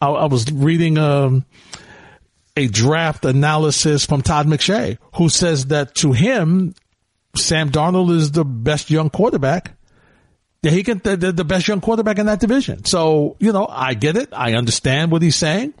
I, 0.00 0.08
I 0.08 0.26
was 0.26 0.50
reading, 0.52 0.98
um, 0.98 1.44
a 2.56 2.68
draft 2.68 3.24
analysis 3.24 4.06
from 4.06 4.22
Todd 4.22 4.46
McShay, 4.46 4.98
who 5.16 5.28
says 5.28 5.66
that 5.66 5.94
to 5.96 6.12
him, 6.12 6.74
Sam 7.36 7.70
Darnold 7.70 8.10
is 8.10 8.32
the 8.32 8.44
best 8.44 8.90
young 8.90 9.10
quarterback. 9.10 9.72
Yeah, 10.62 10.70
he 10.72 10.82
can 10.82 10.98
the, 10.98 11.16
the 11.16 11.44
best 11.44 11.68
young 11.68 11.80
quarterback 11.80 12.18
in 12.18 12.26
that 12.26 12.40
division. 12.40 12.84
So 12.84 13.36
you 13.38 13.52
know, 13.52 13.66
I 13.68 13.94
get 13.94 14.16
it. 14.16 14.30
I 14.32 14.54
understand 14.54 15.12
what 15.12 15.22
he's 15.22 15.36
saying, 15.36 15.74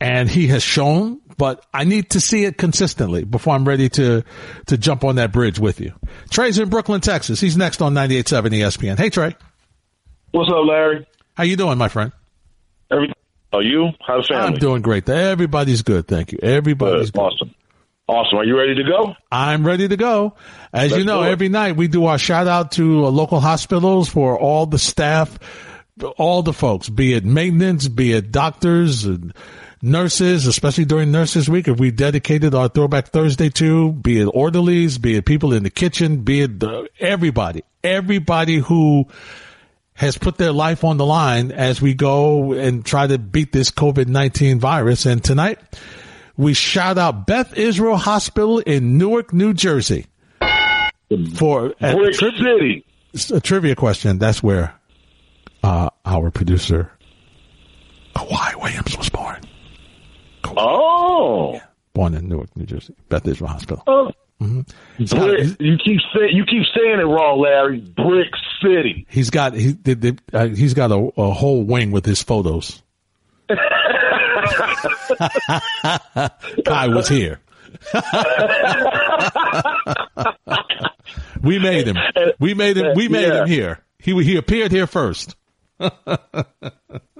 and 0.00 0.28
he 0.28 0.48
has 0.48 0.62
shown. 0.62 1.20
But 1.36 1.66
I 1.74 1.82
need 1.82 2.10
to 2.10 2.20
see 2.20 2.44
it 2.44 2.56
consistently 2.56 3.24
before 3.24 3.54
I'm 3.54 3.66
ready 3.66 3.88
to 3.90 4.22
to 4.66 4.78
jump 4.78 5.02
on 5.02 5.16
that 5.16 5.32
bridge 5.32 5.58
with 5.58 5.80
you. 5.80 5.94
Trey's 6.30 6.58
in 6.58 6.68
Brooklyn, 6.68 7.00
Texas. 7.00 7.40
He's 7.40 7.56
next 7.56 7.82
on 7.82 7.92
98.7 7.94 8.50
ESPN. 8.50 8.98
Hey, 8.98 9.10
Trey. 9.10 9.34
What's 10.30 10.50
up, 10.50 10.64
Larry? 10.64 11.06
How 11.34 11.42
you 11.42 11.56
doing, 11.56 11.78
my 11.78 11.88
friend? 11.88 12.12
Everything. 12.90 13.14
Are 13.52 13.62
you? 13.62 13.90
How's 14.00 14.26
family? 14.28 14.54
I'm 14.54 14.58
doing 14.58 14.82
great. 14.82 15.08
Everybody's 15.08 15.82
good. 15.82 16.06
Thank 16.06 16.32
you. 16.32 16.38
Everybody's 16.42 17.10
good. 17.10 17.18
good. 17.18 17.20
Awesome. 17.20 17.54
Awesome. 18.06 18.38
Are 18.38 18.44
you 18.44 18.58
ready 18.58 18.74
to 18.74 18.84
go? 18.84 19.14
I'm 19.32 19.66
ready 19.66 19.88
to 19.88 19.96
go. 19.96 20.34
As 20.72 20.90
Let's 20.90 20.98
you 20.98 21.04
know, 21.04 21.22
every 21.22 21.48
night 21.48 21.76
we 21.76 21.88
do 21.88 22.04
our 22.06 22.18
shout 22.18 22.46
out 22.46 22.72
to 22.72 23.06
uh, 23.06 23.10
local 23.10 23.40
hospitals 23.40 24.10
for 24.10 24.38
all 24.38 24.66
the 24.66 24.78
staff, 24.78 25.38
all 26.18 26.42
the 26.42 26.52
folks, 26.52 26.90
be 26.90 27.14
it 27.14 27.24
maintenance, 27.24 27.88
be 27.88 28.12
it 28.12 28.30
doctors 28.30 29.06
and 29.06 29.32
nurses, 29.80 30.46
especially 30.46 30.84
during 30.84 31.12
nurses 31.12 31.48
week, 31.48 31.66
if 31.66 31.78
we 31.78 31.90
dedicated 31.90 32.54
our 32.54 32.68
throwback 32.68 33.08
Thursday 33.08 33.48
to, 33.50 33.92
be 33.92 34.20
it 34.20 34.26
orderlies, 34.26 34.98
be 34.98 35.14
it 35.16 35.24
people 35.24 35.54
in 35.54 35.62
the 35.62 35.70
kitchen, 35.70 36.18
be 36.24 36.42
it 36.42 36.60
the, 36.60 36.88
everybody, 37.00 37.64
everybody 37.82 38.56
who 38.56 39.06
has 39.94 40.18
put 40.18 40.36
their 40.36 40.52
life 40.52 40.84
on 40.84 40.96
the 40.96 41.06
line 41.06 41.52
as 41.52 41.80
we 41.80 41.94
go 41.94 42.52
and 42.52 42.84
try 42.84 43.06
to 43.06 43.16
beat 43.16 43.52
this 43.52 43.70
COVID-19 43.70 44.58
virus. 44.58 45.06
And 45.06 45.22
tonight, 45.22 45.58
we 46.36 46.54
shout 46.54 46.98
out 46.98 47.26
Beth 47.26 47.56
Israel 47.56 47.96
Hospital 47.96 48.58
in 48.60 48.98
Newark, 48.98 49.32
New 49.32 49.54
Jersey. 49.54 50.06
For 51.36 51.74
a, 51.80 51.94
Brick 51.94 52.14
tri- 52.16 52.30
City. 52.36 52.84
a 53.32 53.40
trivia 53.40 53.76
question, 53.76 54.18
that's 54.18 54.42
where 54.42 54.74
uh, 55.62 55.90
our 56.04 56.30
producer 56.30 56.90
Kawhi 58.16 58.60
Williams 58.60 58.96
was 58.96 59.08
born. 59.10 59.40
Oh. 60.56 61.60
Born 61.92 62.14
in 62.14 62.28
Newark, 62.28 62.56
New 62.56 62.64
Jersey. 62.66 62.94
Beth 63.08 63.26
Israel 63.28 63.50
Hospital. 63.50 63.82
Oh. 63.86 64.10
He's 64.98 65.12
got, 65.12 65.28
Brick, 65.28 65.40
he's- 65.40 65.56
you 65.60 65.76
keep 65.78 66.00
saying 66.14 66.30
you 66.36 66.44
keep 66.44 66.64
saying 66.76 66.98
it 67.00 67.04
wrong, 67.04 67.40
Larry. 67.40 67.80
Brick 67.80 68.28
City. 68.62 69.06
he's 69.08 69.30
got 69.30 69.54
he, 69.54 69.72
they, 69.72 69.94
they, 69.94 70.12
uh, 70.32 70.48
he's 70.48 70.74
got 70.74 70.90
a, 70.90 70.96
a 71.16 71.30
whole 71.32 71.62
wing 71.62 71.92
with 71.92 72.04
his 72.04 72.22
photos. 72.22 72.82
Kai 76.64 76.88
was 76.88 77.08
here. 77.08 77.40
we 81.42 81.58
made 81.58 81.86
him. 81.86 81.96
We 82.38 82.54
made 82.54 82.76
him. 82.76 82.92
We 82.94 83.08
made 83.08 83.26
Yeah. 83.28 83.42
him 83.42 83.48
here. 83.48 83.80
He 83.98 84.22
he 84.22 84.36
appeared 84.36 84.72
here 84.72 84.86
first. 84.86 85.36
I'm, 85.80 85.90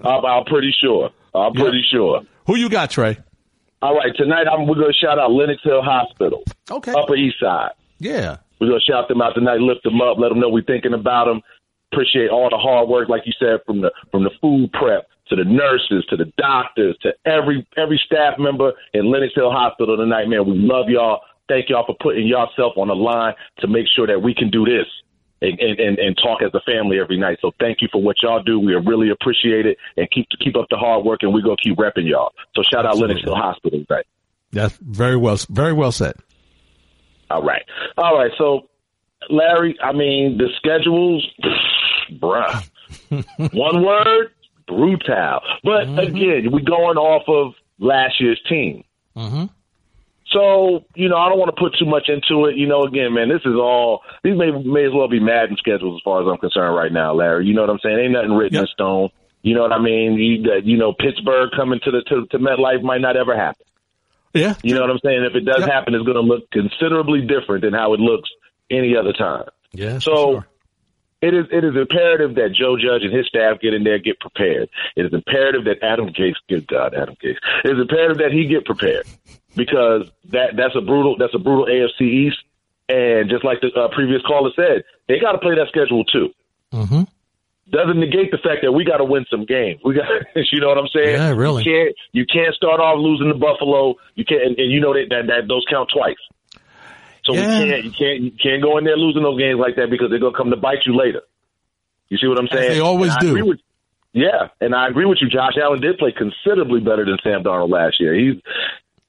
I'm 0.05 0.45
pretty 0.45 0.75
sure. 0.81 1.11
I'm 1.35 1.53
pretty 1.55 1.83
sure. 1.91 2.23
Who 2.47 2.57
you 2.57 2.69
got, 2.69 2.91
Trey? 2.91 3.19
All 3.83 3.97
right, 3.97 4.15
tonight 4.17 4.47
I'm, 4.51 4.67
we're 4.67 4.77
going 4.77 4.93
to 4.93 5.07
shout 5.07 5.19
out 5.19 5.31
Lenox 5.33 5.61
Hill 5.63 5.83
Hospital, 5.83 6.43
Okay. 6.71 6.93
Upper 6.93 7.17
East 7.17 7.37
Side. 7.41 7.73
Yeah. 7.99 8.37
We're 8.61 8.69
going 8.69 8.81
to 8.87 8.93
shout 8.93 9.09
them 9.09 9.21
out 9.21 9.35
tonight, 9.35 9.59
lift 9.61 9.83
them 9.83 10.01
up, 10.01 10.17
let 10.19 10.31
them 10.31 10.41
know 10.41 10.49
we're 10.49 10.63
thinking 10.63 10.95
about 10.95 11.27
them. 11.27 11.43
Appreciate 11.95 12.31
all 12.31 12.51
the 12.51 12.59
hard 12.59 12.89
work, 12.89 13.09
like 13.09 13.23
you 13.25 13.33
said, 13.39 13.61
from 13.65 13.81
the 13.81 13.91
from 14.11 14.25
the 14.25 14.31
food 14.41 14.73
prep 14.73 15.07
to 15.29 15.37
the 15.37 15.45
nurses 15.45 16.05
to 16.11 16.17
the 16.17 16.31
doctors 16.37 16.97
to 17.03 17.13
every 17.25 17.67
every 17.77 18.01
staff 18.05 18.35
member 18.39 18.73
in 18.93 19.11
Lenox 19.11 19.33
Hill 19.35 19.51
Hospital 19.51 19.97
tonight. 19.97 20.29
Man, 20.29 20.47
we 20.47 20.57
love 20.57 20.89
y'all. 20.89 21.21
Thank 21.49 21.69
y'all 21.69 21.87
for 21.87 21.97
putting 22.01 22.27
yourself 22.27 22.75
on 22.77 22.89
the 22.89 22.95
line 22.95 23.35
to 23.61 23.69
make 23.69 23.87
sure 23.95 24.07
that 24.07 24.21
we 24.21 24.35
can 24.35 24.51
do 24.51 24.65
this 24.65 24.87
and, 25.43 25.61
and, 25.61 25.99
and 25.99 26.17
talk 26.17 26.41
as 26.43 26.51
a 26.55 26.61
family 26.61 26.99
every 26.99 27.19
night. 27.19 27.39
So 27.43 27.53
thank 27.61 27.79
you 27.83 27.89
for 27.93 28.01
what 28.01 28.17
y'all 28.23 28.43
do. 28.43 28.59
We 28.59 28.75
really 28.75 29.11
appreciate 29.11 29.67
it 29.67 29.77
and 29.97 30.11
keep 30.11 30.27
keep 30.41 30.57
up 30.57 30.67
the 30.71 30.77
hard 30.77 31.05
work 31.05 31.23
and 31.23 31.33
we're 31.33 31.43
gonna 31.43 31.57
keep 31.63 31.77
repping 31.77 32.09
y'all. 32.09 32.33
So 32.55 32.63
shout 32.63 32.87
out 32.87 32.97
Lenox 32.97 33.23
Hill 33.23 33.37
Hospital 33.37 33.85
tonight. 33.87 34.07
That's 34.53 34.77
very 34.79 35.17
well 35.17 35.39
very 35.49 35.73
well 35.73 35.93
said. 35.93 36.15
All 37.31 37.43
right. 37.43 37.63
All 37.97 38.17
right. 38.17 38.31
So 38.39 38.69
Larry, 39.31 39.77
I 39.83 39.93
mean 39.93 40.39
the 40.39 40.49
schedules 40.57 41.27
bruh. 42.11 42.69
One 43.53 43.85
word, 43.85 44.31
brutal. 44.67 45.41
But 45.63 45.87
mm-hmm. 45.87 45.99
again, 45.99 46.53
we're 46.53 46.61
going 46.61 46.99
off 46.99 47.25
of 47.29 47.55
last 47.79 48.21
year's 48.21 48.41
team. 48.49 48.85
Mm-hmm. 49.17 49.47
So, 50.31 50.85
you 50.95 51.09
know, 51.09 51.17
I 51.17 51.29
don't 51.29 51.39
want 51.39 51.55
to 51.55 51.61
put 51.61 51.77
too 51.79 51.87
much 51.87 52.09
into 52.09 52.47
it. 52.47 52.57
You 52.57 52.67
know, 52.67 52.83
again, 52.83 53.15
man, 53.15 53.29
this 53.29 53.43
is 53.45 53.55
all 53.55 54.03
these 54.25 54.37
may 54.37 54.51
may 54.51 54.85
as 54.85 54.93
well 54.93 55.09
be 55.09 55.21
Madden 55.21 55.57
schedules 55.57 56.01
as 56.01 56.03
far 56.03 56.23
as 56.23 56.29
I'm 56.29 56.39
concerned 56.39 56.75
right 56.75 56.91
now, 56.91 57.15
Larry. 57.15 57.47
You 57.47 57.55
know 57.55 57.61
what 57.61 57.71
I'm 57.71 57.79
saying? 57.83 57.99
Ain't 57.99 58.13
nothing 58.13 58.33
written 58.33 58.55
yep. 58.55 58.63
in 58.63 58.69
stone. 58.69 59.11
You 59.43 59.55
know 59.55 59.63
what 59.63 59.73
I 59.73 59.79
mean? 59.79 60.15
You, 60.15 60.43
you 60.65 60.79
know, 60.79 60.95
Pittsburgh 60.95 61.51
coming 61.55 61.79
to 61.85 61.91
the 61.91 62.03
to, 62.09 62.27
to 62.31 62.39
MetLife 62.39 62.83
might 62.83 63.03
not 63.03 63.17
ever 63.17 63.37
happen. 63.37 63.67
Yeah. 64.33 64.55
You 64.63 64.75
know 64.75 64.81
what 64.81 64.91
I'm 64.91 64.99
saying? 65.05 65.25
If 65.31 65.37
it 65.37 65.45
does 65.45 65.61
yep. 65.61 65.71
happen, 65.71 65.95
it's 65.95 66.05
going 66.05 66.17
to 66.17 66.23
look 66.23 66.51
considerably 66.51 67.21
different 67.21 67.63
than 67.63 67.75
how 67.75 67.95
it 67.95 68.01
looks 68.01 68.29
any 68.71 68.97
other 68.97 69.13
time. 69.13 69.45
Yeah. 69.73 69.99
So 69.99 70.15
sure. 70.15 70.47
It 71.25 71.35
is 71.35 71.47
it 71.51 71.65
is 71.65 71.75
imperative 71.75 72.35
that 72.37 72.53
Joe 72.53 72.77
Judge 72.77 73.03
and 73.03 73.13
his 73.13 73.27
staff 73.27 73.61
get 73.61 73.73
in 73.73 73.83
there, 73.83 73.99
get 73.99 74.21
prepared. 74.21 74.69
It 74.95 75.07
is 75.07 75.13
imperative 75.13 75.65
that 75.65 75.83
Adam 75.83 76.09
Gase, 76.13 76.37
good 76.49 76.69
God, 76.69 76.95
Adam 76.95 77.17
Gase, 77.17 77.39
it 77.65 77.73
is 77.73 77.81
imperative 77.81 78.19
that 78.19 78.31
he 78.31 78.47
get 78.47 78.67
prepared 78.67 79.07
because 79.57 80.11
that 80.31 80.57
that's 80.57 80.77
a 80.77 80.83
brutal 80.83 81.17
that's 81.19 81.35
a 81.35 81.39
brutal 81.39 81.67
AFC 81.67 82.29
East, 82.29 82.39
and 82.89 83.31
just 83.31 83.45
like 83.45 83.61
the 83.63 83.73
uh, 83.73 83.89
previous 83.95 84.21
caller 84.23 84.51
said, 84.55 84.85
they 85.09 85.19
got 85.19 85.33
to 85.33 85.39
play 85.39 85.55
that 85.55 85.69
schedule 85.69 86.05
too. 86.05 86.29
Mm-hmm. 86.73 87.03
Doesn't 87.71 87.99
negate 87.99 88.31
the 88.31 88.39
fact 88.45 88.61
that 88.63 88.73
we 88.73 88.85
got 88.85 88.99
to 88.99 89.05
win 89.05 89.25
some 89.31 89.47
games. 89.47 89.81
We 89.83 89.95
got, 89.95 90.05
you 90.53 90.61
know 90.61 90.69
what 90.69 90.77
I'm 90.77 90.93
saying? 90.93 91.17
Yeah, 91.17 91.31
really. 91.31 91.65
You 91.65 91.73
can't 91.73 91.97
you 92.13 92.27
can't 92.27 92.55
start 92.55 92.81
off 92.81 92.99
losing 92.99 93.29
to 93.29 93.39
Buffalo. 93.39 93.95
You 94.15 94.25
can't, 94.25 94.43
and, 94.43 94.59
and 94.59 94.71
you 94.71 94.81
know 94.81 94.93
that, 94.93 95.09
that 95.09 95.27
that 95.29 95.49
those 95.49 95.65
count 95.71 95.89
twice. 95.89 96.21
So 97.25 97.35
yeah. 97.35 97.63
we 97.63 97.71
can't 97.71 97.85
you 97.85 97.91
can't 97.91 98.21
you 98.21 98.33
can't 98.33 98.63
go 98.63 98.79
in 98.79 98.85
there 98.85 98.97
losing 98.97 99.23
those 99.23 99.39
games 99.39 99.59
like 99.59 99.77
that 99.77 99.91
because 99.91 100.11
they're 100.11 100.19
gonna 100.19 100.37
come 100.37 100.51
to 100.51 100.57
bite 100.57 100.85
you 100.87 100.97
later. 100.97 101.23
You 102.09 102.19
see 102.19 102.27
what 102.27 102.39
I'm 102.39 102.49
saying? 102.49 102.71
As 102.71 102.77
they 102.77 102.81
always 102.81 103.17
do. 103.17 103.47
With, 103.47 103.61
yeah, 104.13 104.49
and 104.61 104.75
I 104.75 104.89
agree 104.89 105.07
with 105.07 105.19
you. 105.21 105.29
Josh 105.29 105.55
Allen 105.61 105.81
did 105.81 105.99
play 105.99 106.13
considerably 106.13 106.81
better 106.81 107.05
than 107.05 107.19
Sam 107.23 107.43
Darnold 107.43 107.71
last 107.71 107.99
year. 107.99 108.15
He's 108.15 108.41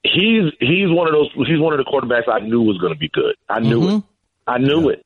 he's 0.02 0.52
he's 0.58 0.88
one 0.88 1.06
of 1.06 1.12
those 1.12 1.30
he's 1.46 1.60
one 1.60 1.78
of 1.78 1.78
the 1.78 1.84
quarterbacks 1.84 2.28
I 2.32 2.40
knew 2.40 2.62
was 2.62 2.78
going 2.78 2.92
to 2.92 2.98
be 2.98 3.08
good. 3.08 3.36
I 3.48 3.60
knew 3.60 3.80
mm-hmm. 3.80 3.96
it. 3.98 4.04
I 4.46 4.58
knew 4.58 4.86
yeah. 4.86 4.94
it. 4.94 5.05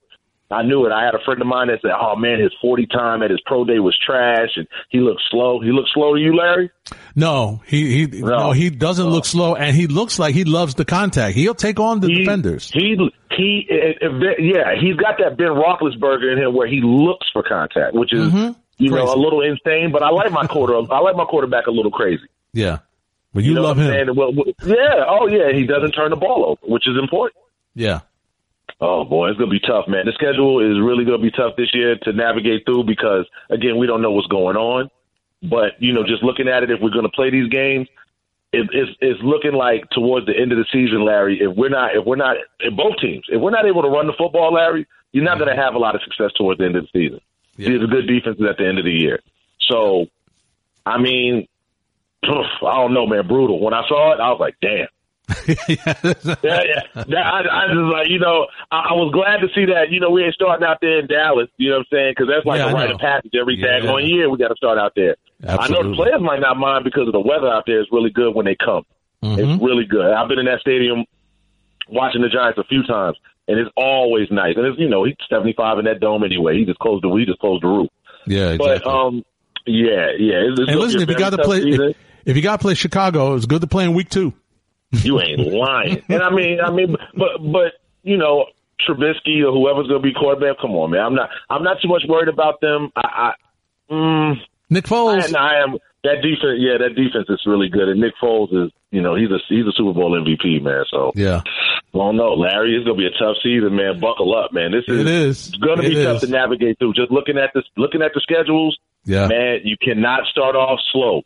I 0.50 0.62
knew 0.62 0.84
it. 0.86 0.92
I 0.92 1.04
had 1.04 1.14
a 1.14 1.22
friend 1.24 1.40
of 1.40 1.46
mine 1.46 1.68
that 1.68 1.80
said, 1.82 1.92
"Oh 1.98 2.16
man, 2.16 2.40
his 2.40 2.52
forty 2.60 2.86
time 2.86 3.22
at 3.22 3.30
his 3.30 3.40
pro 3.46 3.64
day 3.64 3.78
was 3.78 3.96
trash, 4.04 4.50
and 4.56 4.66
he 4.88 4.98
looked 4.98 5.22
slow. 5.30 5.60
He 5.60 5.70
looked 5.70 5.90
slow 5.94 6.14
to 6.14 6.20
you, 6.20 6.34
Larry." 6.36 6.70
No, 7.14 7.62
he 7.66 8.06
he 8.06 8.20
no, 8.20 8.28
no 8.28 8.50
he 8.52 8.70
doesn't 8.70 9.06
no. 9.06 9.12
look 9.12 9.24
slow, 9.24 9.54
and 9.54 9.76
he 9.76 9.86
looks 9.86 10.18
like 10.18 10.34
he 10.34 10.44
loves 10.44 10.74
the 10.74 10.84
contact. 10.84 11.36
He'll 11.36 11.54
take 11.54 11.78
on 11.78 12.00
the 12.00 12.08
he, 12.08 12.18
defenders. 12.20 12.70
He 12.70 12.96
he, 13.30 13.66
yeah, 13.70 14.74
he's 14.80 14.96
got 14.96 15.18
that 15.18 15.36
Ben 15.38 15.48
Roethlisberger 15.48 16.32
in 16.32 16.38
him 16.38 16.54
where 16.54 16.66
he 16.66 16.80
looks 16.82 17.26
for 17.32 17.42
contact, 17.42 17.94
which 17.94 18.12
is 18.12 18.28
mm-hmm. 18.28 18.58
you 18.78 18.90
crazy. 18.90 19.04
know 19.04 19.14
a 19.14 19.16
little 19.16 19.40
insane. 19.42 19.92
But 19.92 20.02
I 20.02 20.10
like 20.10 20.32
my 20.32 20.46
quarter. 20.48 20.74
I 20.92 20.98
like 21.00 21.16
my 21.16 21.24
quarterback 21.24 21.66
a 21.66 21.70
little 21.70 21.92
crazy. 21.92 22.26
Yeah. 22.52 22.78
But 23.32 23.44
you, 23.44 23.50
you 23.50 23.54
know 23.54 23.62
love 23.62 23.78
him. 23.78 24.16
Well, 24.16 24.32
yeah. 24.64 25.04
Oh, 25.08 25.28
yeah. 25.28 25.52
He 25.52 25.64
doesn't 25.64 25.92
turn 25.92 26.10
the 26.10 26.16
ball 26.16 26.44
over, 26.44 26.72
which 26.72 26.88
is 26.88 26.96
important. 27.00 27.36
Yeah. 27.74 28.00
Oh 28.80 29.04
boy, 29.04 29.28
it's 29.28 29.38
gonna 29.38 29.50
be 29.50 29.60
tough, 29.60 29.86
man. 29.88 30.06
The 30.06 30.12
schedule 30.12 30.60
is 30.60 30.80
really 30.80 31.04
gonna 31.04 31.18
be 31.18 31.30
tough 31.30 31.54
this 31.56 31.74
year 31.74 31.96
to 32.02 32.12
navigate 32.12 32.64
through 32.64 32.84
because 32.84 33.26
again, 33.50 33.76
we 33.76 33.86
don't 33.86 34.00
know 34.00 34.10
what's 34.10 34.28
going 34.28 34.56
on. 34.56 34.90
But 35.42 35.80
you 35.80 35.92
know, 35.92 36.02
just 36.02 36.22
looking 36.22 36.48
at 36.48 36.62
it, 36.62 36.70
if 36.70 36.80
we're 36.80 36.90
gonna 36.90 37.10
play 37.10 37.30
these 37.30 37.50
games, 37.50 37.88
it, 38.52 38.68
it's 38.72 38.90
it's 39.00 39.20
looking 39.22 39.52
like 39.52 39.88
towards 39.90 40.26
the 40.26 40.36
end 40.36 40.52
of 40.52 40.58
the 40.58 40.64
season, 40.72 41.04
Larry. 41.04 41.40
If 41.40 41.56
we're 41.56 41.68
not, 41.68 41.94
if 41.94 42.04
we're 42.04 42.16
not, 42.16 42.36
in 42.60 42.74
both 42.74 42.96
teams, 43.00 43.24
if 43.28 43.40
we're 43.40 43.50
not 43.50 43.66
able 43.66 43.82
to 43.82 43.88
run 43.88 44.06
the 44.06 44.14
football, 44.16 44.54
Larry, 44.54 44.86
you're 45.12 45.24
not 45.24 45.38
gonna 45.38 45.56
have 45.56 45.74
a 45.74 45.78
lot 45.78 45.94
of 45.94 46.02
success 46.02 46.32
towards 46.36 46.58
the 46.58 46.64
end 46.64 46.76
of 46.76 46.84
the 46.84 46.90
season. 46.92 47.20
Yeah. 47.56 47.70
These 47.70 47.82
are 47.82 47.86
good 47.86 48.06
defenses 48.06 48.44
at 48.48 48.56
the 48.56 48.66
end 48.66 48.78
of 48.78 48.84
the 48.84 48.92
year. 48.92 49.20
So, 49.68 50.06
I 50.86 50.98
mean, 50.98 51.46
I 52.22 52.28
don't 52.62 52.94
know, 52.94 53.06
man, 53.06 53.26
brutal. 53.26 53.60
When 53.60 53.74
I 53.74 53.86
saw 53.88 54.14
it, 54.14 54.20
I 54.20 54.30
was 54.30 54.40
like, 54.40 54.56
damn. 54.62 54.88
yeah, 55.48 55.54
yeah. 56.42 56.82
That, 56.94 57.24
I, 57.26 57.40
I 57.46 57.66
just 57.68 57.92
like 57.92 58.08
you 58.08 58.18
know, 58.18 58.46
I, 58.70 58.90
I 58.90 58.92
was 58.94 59.10
glad 59.12 59.38
to 59.46 59.48
see 59.54 59.66
that. 59.72 59.90
You 59.90 60.00
know, 60.00 60.10
we 60.10 60.24
ain't 60.24 60.34
starting 60.34 60.66
out 60.66 60.78
there 60.80 60.98
in 61.00 61.06
Dallas. 61.06 61.48
You 61.56 61.70
know 61.70 61.76
what 61.78 61.86
I'm 61.92 61.96
saying? 61.96 62.12
Because 62.16 62.28
that's 62.32 62.46
like 62.46 62.58
Yeah, 62.58 62.70
a 62.70 62.74
rite 62.74 62.90
of 62.90 62.98
passage 62.98 63.32
every 63.38 63.56
Yeah. 63.58 63.80
daggone 63.80 64.08
year. 64.08 64.28
We 64.30 64.38
got 64.38 64.48
to 64.48 64.56
start 64.56 64.78
out 64.78 64.92
there. 64.96 65.16
I 65.46 65.68
know 65.68 65.88
the 65.88 65.94
players 65.96 66.20
might 66.20 66.40
not 66.40 66.56
mind 66.58 66.84
because 66.84 67.06
of 67.06 67.12
the 67.12 67.20
weather 67.20 67.48
out 67.48 67.64
there 67.66 67.80
is 67.80 67.86
really 67.92 68.10
good 68.10 68.34
when 68.34 68.44
they 68.46 68.56
come. 68.56 68.84
Mhm. 69.22 69.38
It's 69.38 69.62
really 69.62 69.84
good. 69.84 70.12
I've 70.12 70.28
been 70.28 70.38
in 70.38 70.46
that 70.46 70.60
stadium 70.60 71.04
watching 71.88 72.22
the 72.22 72.28
Giants 72.28 72.58
a 72.58 72.64
few 72.64 72.82
times, 72.84 73.16
and 73.48 73.58
it's 73.58 73.70
always 73.76 74.28
nice. 74.30 74.54
And 74.56 74.66
it's 74.66 74.78
you 74.78 74.88
know 74.88 75.04
he's 75.04 75.16
75 75.28 75.78
in 75.78 75.84
that 75.86 76.00
dome 76.00 76.24
anyway. 76.24 76.56
He 76.58 76.64
just 76.64 76.78
closed 76.78 77.04
the 77.04 77.08
he 77.16 77.24
just 77.26 77.38
closed 77.40 77.62
the 77.62 77.68
roof. 77.68 77.88
Yeah, 78.26 78.50
exactly. 78.50 78.80
But 78.84 78.86
um, 78.90 79.22
yeah, 79.66 80.12
yeah. 80.18 80.48
It's, 80.48 80.60
it's 80.60 80.70
and 80.70 80.78
listen, 80.80 81.00
if 81.02 81.08
you 81.08 81.16
got 81.16 81.30
to 81.30 81.38
play, 81.38 81.62
season. 81.62 81.90
if, 81.90 81.96
if 82.26 82.36
you 82.36 82.42
got 82.42 82.58
to 82.60 82.62
play 82.62 82.74
Chicago, 82.74 83.34
it's 83.34 83.46
good 83.46 83.60
to 83.60 83.66
play 83.66 83.84
in 83.84 83.94
week 83.94 84.08
two. 84.10 84.32
You 84.92 85.20
ain't 85.20 85.40
lying. 85.52 86.02
and 86.08 86.22
I 86.22 86.30
mean, 86.30 86.58
I 86.60 86.70
mean, 86.72 86.96
but 87.14 87.38
but 87.52 87.72
you 88.02 88.16
know, 88.16 88.46
Trubisky 88.88 89.44
or 89.46 89.52
whoever's 89.52 89.86
going 89.88 90.02
to 90.02 90.06
be 90.08 90.12
quarterback. 90.14 90.58
Come 90.60 90.72
on, 90.72 90.90
man. 90.90 91.00
I'm 91.00 91.14
not. 91.14 91.30
I'm 91.48 91.62
not 91.62 91.78
too 91.82 91.88
much 91.88 92.02
worried 92.08 92.28
about 92.28 92.60
them. 92.60 92.90
I, 92.96 93.32
I, 93.90 93.92
mm, 93.92 94.34
Nick 94.68 94.86
I, 94.90 94.94
Foles. 94.94 95.36
I 95.36 95.62
am. 95.62 95.76
That 96.02 96.22
defense, 96.22 96.56
yeah, 96.58 96.78
that 96.78 96.94
defense 96.96 97.26
is 97.28 97.42
really 97.44 97.68
good. 97.68 97.88
And 97.90 98.00
Nick 98.00 98.14
Foles 98.22 98.48
is, 98.54 98.72
you 98.90 99.02
know, 99.02 99.14
he's 99.16 99.30
a 99.30 99.36
he's 99.50 99.66
a 99.66 99.72
Super 99.76 99.92
Bowl 99.92 100.12
MVP, 100.18 100.62
man. 100.62 100.84
So 100.90 101.12
yeah, 101.14 101.42
Well, 101.92 102.10
don't 102.16 102.38
Larry. 102.40 102.74
It's 102.74 102.86
gonna 102.86 102.96
be 102.96 103.04
a 103.06 103.10
tough 103.10 103.36
season, 103.42 103.76
man. 103.76 104.00
Buckle 104.00 104.34
up, 104.34 104.52
man. 104.54 104.72
This 104.72 104.84
is 104.88 105.00
it 105.00 105.06
is. 105.06 105.50
gonna 105.50 105.82
be 105.82 106.00
It 106.00 106.04
tough 106.04 106.22
to 106.22 106.26
navigate 106.28 106.78
through. 106.78 106.94
Just 106.94 107.10
looking 107.10 107.36
at 107.36 107.50
this, 107.54 107.64
looking 107.76 108.00
at 108.00 108.12
the 108.14 108.20
schedules, 108.20 108.78
Yeah. 109.04 109.26
man. 109.28 109.60
You 109.64 109.76
cannot 109.76 110.24
start 110.30 110.56
off 110.56 110.80
slow. 110.90 111.20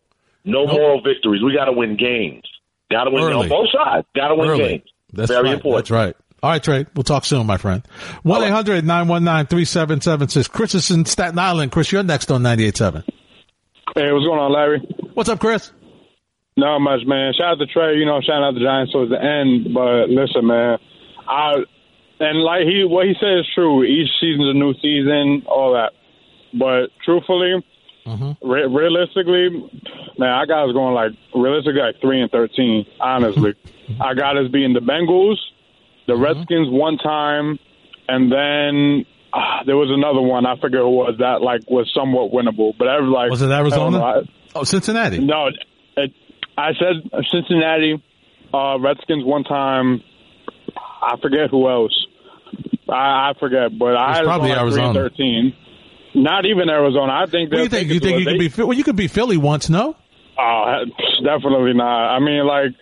No 0.45 0.65
Nope. 0.65 0.73
moral 0.73 1.01
victories. 1.03 1.41
We 1.43 1.55
got 1.55 1.67
to 1.67 1.73
win 1.73 1.97
games. 1.97 2.43
Got 2.91 3.05
to 3.05 3.11
win 3.11 3.25
Early. 3.25 3.35
on 3.45 3.49
both 3.49 3.69
sides. 3.73 4.07
Got 4.15 4.29
to 4.29 4.35
win 4.35 4.49
Early. 4.51 4.69
games. 4.69 4.91
That's 5.13 5.31
very 5.31 5.45
right. 5.45 5.55
important. 5.55 5.85
That's 5.85 5.91
right. 5.91 6.17
All 6.43 6.51
right, 6.51 6.63
Trey. 6.63 6.85
We'll 6.95 7.05
talk 7.05 7.25
soon, 7.25 7.47
my 7.47 7.57
friend. 7.57 7.83
One 8.23 8.43
eight 8.43 8.51
hundred 8.51 8.85
nine 8.85 9.09
one 9.09 9.25
nine 9.25 9.47
three 9.47 9.65
seven 9.65 10.03
seven 10.03 10.29
six. 10.29 10.47
Chris 10.47 10.75
is 10.75 10.91
in 10.91 11.07
Staten 11.07 11.39
Island. 11.39 11.73
Chris, 11.73 11.91
you're 11.91 12.03
next 12.03 12.31
on 12.31 12.43
ninety 12.43 12.67
eight 12.67 12.77
seven. 12.77 13.03
Hey, 13.95 14.13
what's 14.13 14.27
going 14.27 14.41
on, 14.41 14.53
Larry? 14.53 14.81
What's 15.15 15.31
up, 15.31 15.41
Chris? 15.41 15.73
Not 16.57 16.81
much, 16.81 17.01
man. 17.07 17.33
Shout 17.33 17.53
out 17.53 17.59
to 17.61 17.67
Trey. 17.67 17.97
You 17.97 18.05
know, 18.05 18.21
shout 18.21 18.43
out 18.43 18.55
the 18.55 18.61
Giants 18.61 18.93
towards 18.93 19.11
the 19.11 19.23
end. 19.23 19.73
But 19.73 20.11
listen, 20.11 20.47
man, 20.47 20.79
I 21.27 21.55
and 22.21 22.39
like 22.43 22.63
he 22.63 22.85
what 22.85 23.07
he 23.07 23.15
said 23.19 23.39
is 23.39 23.49
true. 23.55 23.83
Each 23.83 24.11
season's 24.21 24.51
a 24.51 24.53
new 24.53 24.75
season, 24.83 25.45
all 25.47 25.73
that. 25.73 25.93
But 26.53 26.91
truthfully, 27.05 27.65
mm-hmm. 28.07 28.49
re- 28.49 28.67
realistically, 28.67 29.49
man, 30.19 30.31
I 30.31 30.47
got 30.47 30.69
us 30.69 30.73
going 30.73 30.95
like 30.95 31.13
realistically 31.35 31.81
like 31.81 32.01
three 32.01 32.21
and 32.21 32.31
thirteen. 32.31 32.87
Honestly, 33.01 33.55
I 34.01 34.15
got 34.15 34.37
us 34.37 34.51
beating 34.51 34.73
the 34.75 34.81
Bengals, 34.81 35.37
the 36.07 36.17
Redskins 36.17 36.69
one 36.71 36.99
time, 36.99 37.59
and 38.09 38.31
then. 38.33 39.07
ah, 39.33 39.63
there 39.67 39.77
was 39.77 39.91
another 39.91 40.21
one 40.23 40.47
I 40.47 40.55
forget 40.61 40.81
who 40.81 40.87
it 40.87 41.11
was 41.11 41.15
that 41.19 41.43
like 41.43 41.63
was 41.69 41.91
somewhat 41.93 42.31
winnable, 42.33 42.73
but 42.79 42.87
I 42.89 43.01
was 43.01 43.11
like 43.11 43.31
Was 43.31 43.43
it 43.43 43.51
Arizona? 43.51 43.99
I- 44.03 44.23
Oh, 44.57 44.63
Cincinnati. 44.63 45.19
no, 45.19 45.49
it, 45.97 46.13
I 46.57 46.71
said 46.75 47.11
Cincinnati, 47.33 48.01
uh, 48.55 48.79
Redskins 48.79 49.25
one 49.25 49.43
time. 49.43 50.01
I 51.03 51.17
forget 51.21 51.51
who 51.51 51.69
else. 51.69 52.07
I, 52.89 53.31
I 53.31 53.33
forget, 53.41 53.77
but 53.77 53.97
I 53.97 54.23
probably 54.23 54.53
on, 54.53 54.71
3 54.71 54.83
and 54.83 54.87
Arizona. 54.87 54.95
Thirteen. 54.95 55.57
Not 56.15 56.47
even 56.47 56.69
Arizona. 56.71 57.13
I 57.13 57.27
think. 57.27 57.51
What 57.51 57.57
do 57.57 57.63
you 57.65 57.69
think? 57.69 57.89
You 57.91 57.99
think 57.99 58.21
you 58.21 58.27
could 58.27 58.39
be? 58.39 58.63
Well, 58.63 58.73
you 58.79 58.85
could 58.85 58.95
be 58.95 59.09
Philly 59.09 59.37
once. 59.37 59.69
No. 59.69 59.97
Oh, 60.39 60.85
definitely 61.23 61.75
not. 61.75 62.17
I 62.17 62.19
mean, 62.19 62.47
like, 62.47 62.73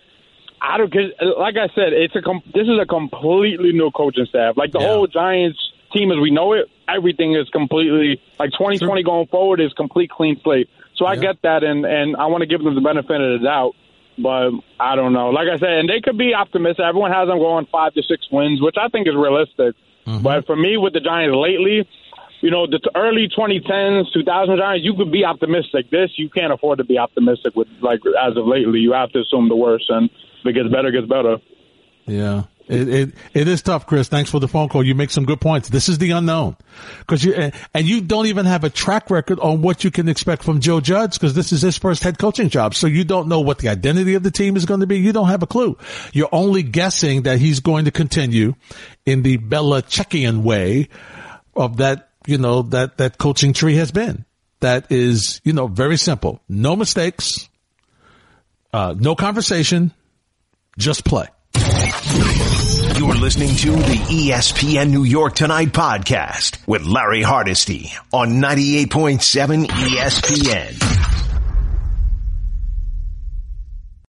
I 0.61 0.77
don't. 0.77 0.91
Cause, 0.91 1.11
like 1.37 1.55
I 1.57 1.67
said, 1.75 1.93
it's 1.93 2.15
a. 2.15 2.21
Com- 2.21 2.41
this 2.53 2.67
is 2.67 2.79
a 2.81 2.85
completely 2.85 3.71
new 3.73 3.91
coaching 3.91 4.25
staff. 4.25 4.55
Like 4.57 4.71
the 4.71 4.79
Yeah. 4.79 4.87
whole 4.87 5.07
Giants 5.07 5.59
team 5.93 6.11
as 6.11 6.17
we 6.17 6.31
know 6.31 6.53
it, 6.53 6.69
everything 6.87 7.35
is 7.35 7.47
completely 7.49 8.19
like 8.39 8.51
2020 8.51 9.03
going 9.03 9.27
forward 9.27 9.59
is 9.59 9.71
complete 9.73 10.09
clean 10.09 10.39
slate. 10.43 10.69
So 10.95 11.05
I 11.05 11.13
Yeah. 11.13 11.21
get 11.21 11.41
that, 11.43 11.63
and 11.63 11.85
and 11.85 12.15
I 12.15 12.25
want 12.27 12.41
to 12.41 12.47
give 12.47 12.63
them 12.63 12.75
the 12.75 12.81
benefit 12.81 13.19
of 13.21 13.39
the 13.39 13.45
doubt. 13.45 13.75
But 14.17 14.51
I 14.79 14.95
don't 14.95 15.11
know. 15.13 15.29
Like 15.31 15.47
I 15.49 15.57
said, 15.57 15.69
and 15.79 15.89
they 15.89 15.99
could 15.99 16.17
be 16.17 16.33
optimistic. 16.33 16.85
Everyone 16.85 17.11
has 17.11 17.27
them 17.27 17.39
going 17.39 17.65
five 17.71 17.93
to 17.95 18.03
six 18.03 18.25
wins, 18.31 18.61
which 18.61 18.75
I 18.79 18.87
think 18.87 19.07
is 19.07 19.15
realistic. 19.15 19.75
Mm-hmm. 20.05 20.21
But 20.21 20.45
for 20.45 20.55
me, 20.55 20.77
with 20.77 20.93
the 20.93 20.99
Giants 20.99 21.35
lately, 21.35 21.87
you 22.43 22.51
know, 22.51 22.67
the 22.67 22.77
early 22.93 23.29
2010s, 23.29 24.11
2000 24.13 24.57
Giants, 24.57 24.83
you 24.83 24.93
could 24.95 25.13
be 25.13 25.23
optimistic. 25.23 25.89
This, 25.89 26.11
you 26.17 26.29
can't 26.29 26.51
afford 26.51 26.79
to 26.79 26.83
be 26.83 26.97
optimistic 26.97 27.55
with, 27.55 27.69
like, 27.81 28.01
as 28.21 28.35
of 28.35 28.45
lately. 28.45 28.79
You 28.79 28.91
have 28.91 29.13
to 29.13 29.21
assume 29.21 29.47
the 29.47 29.55
worst, 29.55 29.85
and 29.87 30.09
if 30.09 30.47
it 30.47 30.51
gets 30.53 30.67
better, 30.67 30.89
it 30.89 30.91
gets 30.91 31.07
better. 31.07 31.37
Yeah. 32.05 32.43
It, 32.67 32.89
it 32.89 33.13
it 33.33 33.47
is 33.47 33.61
tough, 33.61 33.87
Chris. 33.87 34.09
Thanks 34.09 34.29
for 34.29 34.39
the 34.39 34.49
phone 34.49 34.67
call. 34.67 34.83
You 34.85 34.93
make 34.93 35.09
some 35.09 35.25
good 35.25 35.39
points. 35.39 35.69
This 35.69 35.87
is 35.87 35.99
the 35.99 36.11
unknown, 36.11 36.55
because 36.99 37.23
you 37.23 37.33
and 37.33 37.85
you 37.85 38.01
don't 38.01 38.25
even 38.27 38.45
have 38.45 38.63
a 38.63 38.69
track 38.69 39.09
record 39.09 39.39
on 39.41 39.61
what 39.61 39.83
you 39.83 39.91
can 39.91 40.07
expect 40.07 40.43
from 40.43 40.61
Joe 40.61 40.79
Judge, 40.79 41.13
because 41.13 41.33
this 41.33 41.51
is 41.51 41.61
his 41.61 41.77
first 41.77 42.03
head 42.03 42.17
coaching 42.17 42.47
job. 42.47 42.73
So 42.73 42.87
you 42.87 43.03
don't 43.03 43.27
know 43.27 43.41
what 43.41 43.59
the 43.59 43.67
identity 43.67 44.15
of 44.15 44.23
the 44.23 44.31
team 44.31 44.55
is 44.55 44.65
going 44.65 44.79
to 44.79 44.87
be. 44.87 44.97
You 44.97 45.11
don't 45.11 45.27
have 45.27 45.43
a 45.43 45.47
clue. 45.47 45.77
You're 46.13 46.29
only 46.31 46.63
guessing 46.63 47.23
that 47.23 47.37
he's 47.39 47.59
going 47.59 47.83
to 47.85 47.91
continue 47.91 48.55
in 49.05 49.23
the 49.23 49.37
Belichickian 49.37 50.43
way 50.43 50.87
of 51.55 51.77
that, 51.77 52.09
you 52.27 52.37
know, 52.37 52.63
that 52.63 52.97
that 52.97 53.17
coaching 53.17 53.53
tree 53.53 53.75
has 53.75 53.91
been. 53.91 54.25
That 54.59 54.91
is, 54.91 55.41
you 55.43 55.53
know, 55.53 55.67
very 55.67 55.97
simple. 55.97 56.39
No 56.47 56.75
mistakes, 56.75 57.49
uh, 58.71 58.95
no 58.97 59.15
conversation, 59.15 59.91
just 60.77 61.03
play. 61.05 61.27
You're 62.97 63.15
listening 63.15 63.55
to 63.57 63.71
the 63.71 63.99
ESPN 64.09 64.89
New 64.89 65.03
York 65.03 65.35
Tonight 65.35 65.69
podcast 65.69 66.65
with 66.67 66.83
Larry 66.83 67.21
Hardesty 67.21 67.91
on 68.13 68.41
98.7 68.41 69.65
ESPN. 69.67 71.12